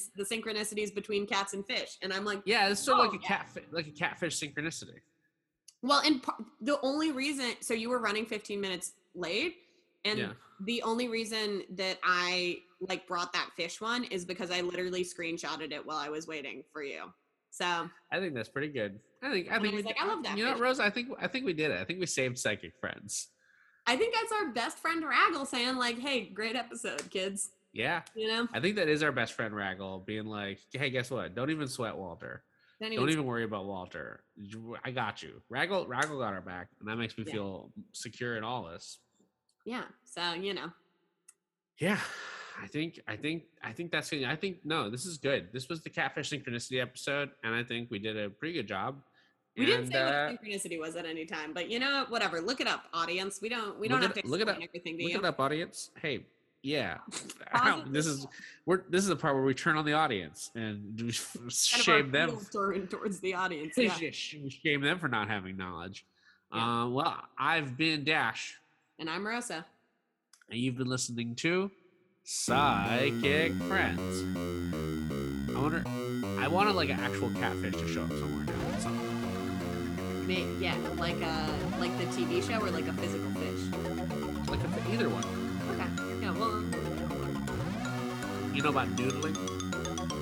[0.00, 1.96] fish and the synchronicities between cats and fish.
[2.02, 2.68] And I'm like, Yeah.
[2.70, 3.28] It's sort of Oh, like a yeah.
[3.28, 4.98] cat, like a catfish synchronicity.
[5.82, 6.22] Well, and
[6.60, 9.56] the only reason, so you were running 15 minutes late,
[10.04, 10.32] and Yeah.
[10.60, 15.72] the only reason that I like brought that fish one is because I literally screenshotted
[15.72, 17.12] it while I was waiting for you.
[17.50, 18.98] So I think that's pretty good.
[19.22, 19.50] I think.
[19.52, 20.58] I think we like, I love that You know.
[20.58, 20.80] Rose.
[20.80, 21.10] I think.
[21.20, 21.78] I think we did it.
[21.80, 23.28] I think we saved psychic friends.
[23.86, 28.02] I think that's our best friend Raggle saying like, "Hey, great episode, kids." Yeah.
[28.14, 31.34] You know, I think that is our best friend Raggle being like, "Hey, guess what?
[31.34, 32.42] Don't even sweat Walter.
[32.82, 34.24] Don't Don't even worry about Walter.
[34.84, 35.40] I got you.
[35.50, 37.32] Raggle, Raggle got our back, and that makes me Yeah.
[37.32, 38.98] feel secure in all this."
[39.64, 39.84] yeah.
[40.04, 40.70] So you know,
[41.78, 42.00] Yeah,
[42.60, 45.48] I think I think I think that's gonna I think no, this is good.
[45.52, 49.00] This was the catfish synchronicity episode, and I think we did a pretty good job.
[49.56, 52.40] we didn't say uh, what synchronicity was at any time, but you know, whatever.
[52.40, 53.40] Look it up, audience.
[53.40, 53.78] We don't.
[53.78, 54.56] We don't have it- to look it up.
[54.60, 55.18] everything to Look you.
[55.18, 55.90] it up, audience.
[56.00, 56.26] Hey,
[56.62, 56.98] yeah.
[57.86, 58.26] This is
[58.64, 61.42] we're this is the part where we turn on the audience and we Kind of
[61.44, 62.38] our shame them.
[62.52, 63.74] turn towards the audience.
[63.76, 63.94] Yeah.
[64.00, 66.04] we shame them for not having knowledge.
[66.54, 66.82] Yeah.
[66.84, 68.58] Uh, well, I've been Dash,
[68.98, 69.64] And I'm Rosa.
[70.50, 71.70] and you've been listening to
[72.24, 74.22] Psychic Friends.
[75.54, 75.84] I wonder.
[76.40, 78.78] I wanted like an actual catfish to show up somewhere now.
[78.78, 79.08] Something.
[80.60, 81.48] Yeah, like a
[81.78, 84.48] like the TV show or like a physical fish.
[84.48, 85.24] Like a, either one.
[86.22, 86.30] Yeah.
[86.38, 86.62] Well,
[88.54, 89.34] You know about noodling?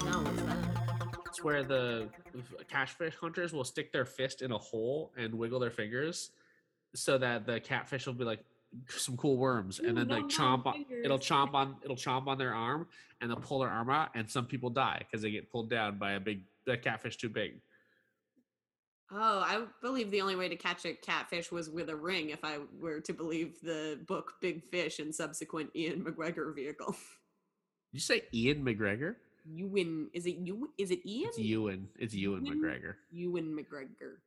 [0.06, 1.18] no, what's that?
[1.26, 2.08] It's where the
[2.68, 6.30] catfish hunters will stick their fist in a hole and wiggle their fingers,
[6.94, 8.42] so that the catfish will be like
[8.88, 10.86] some cool worms, Ooh, and then like chomp on.
[11.04, 11.76] It'll chomp on.
[11.84, 12.86] It'll chomp on their arm,
[13.20, 15.98] and they'll pull their arm out, and some people die because they get pulled down
[15.98, 17.60] by a big the catfish too big.
[19.12, 22.30] Oh, I believe the only way to catch a catfish was with a ring.
[22.30, 26.92] If I were to believe the book Big Fish and subsequent Ian McGregor vehicle.
[26.92, 26.96] Did
[27.92, 29.16] you say Ian McGregor?
[29.44, 30.70] Ewan, is it you?
[30.78, 31.30] Is it Ian?
[31.30, 31.88] It's Ewan.
[31.98, 32.60] It's Ewan Ewan?
[32.60, 32.94] McGregor.
[33.10, 34.18] Ewan McGregor.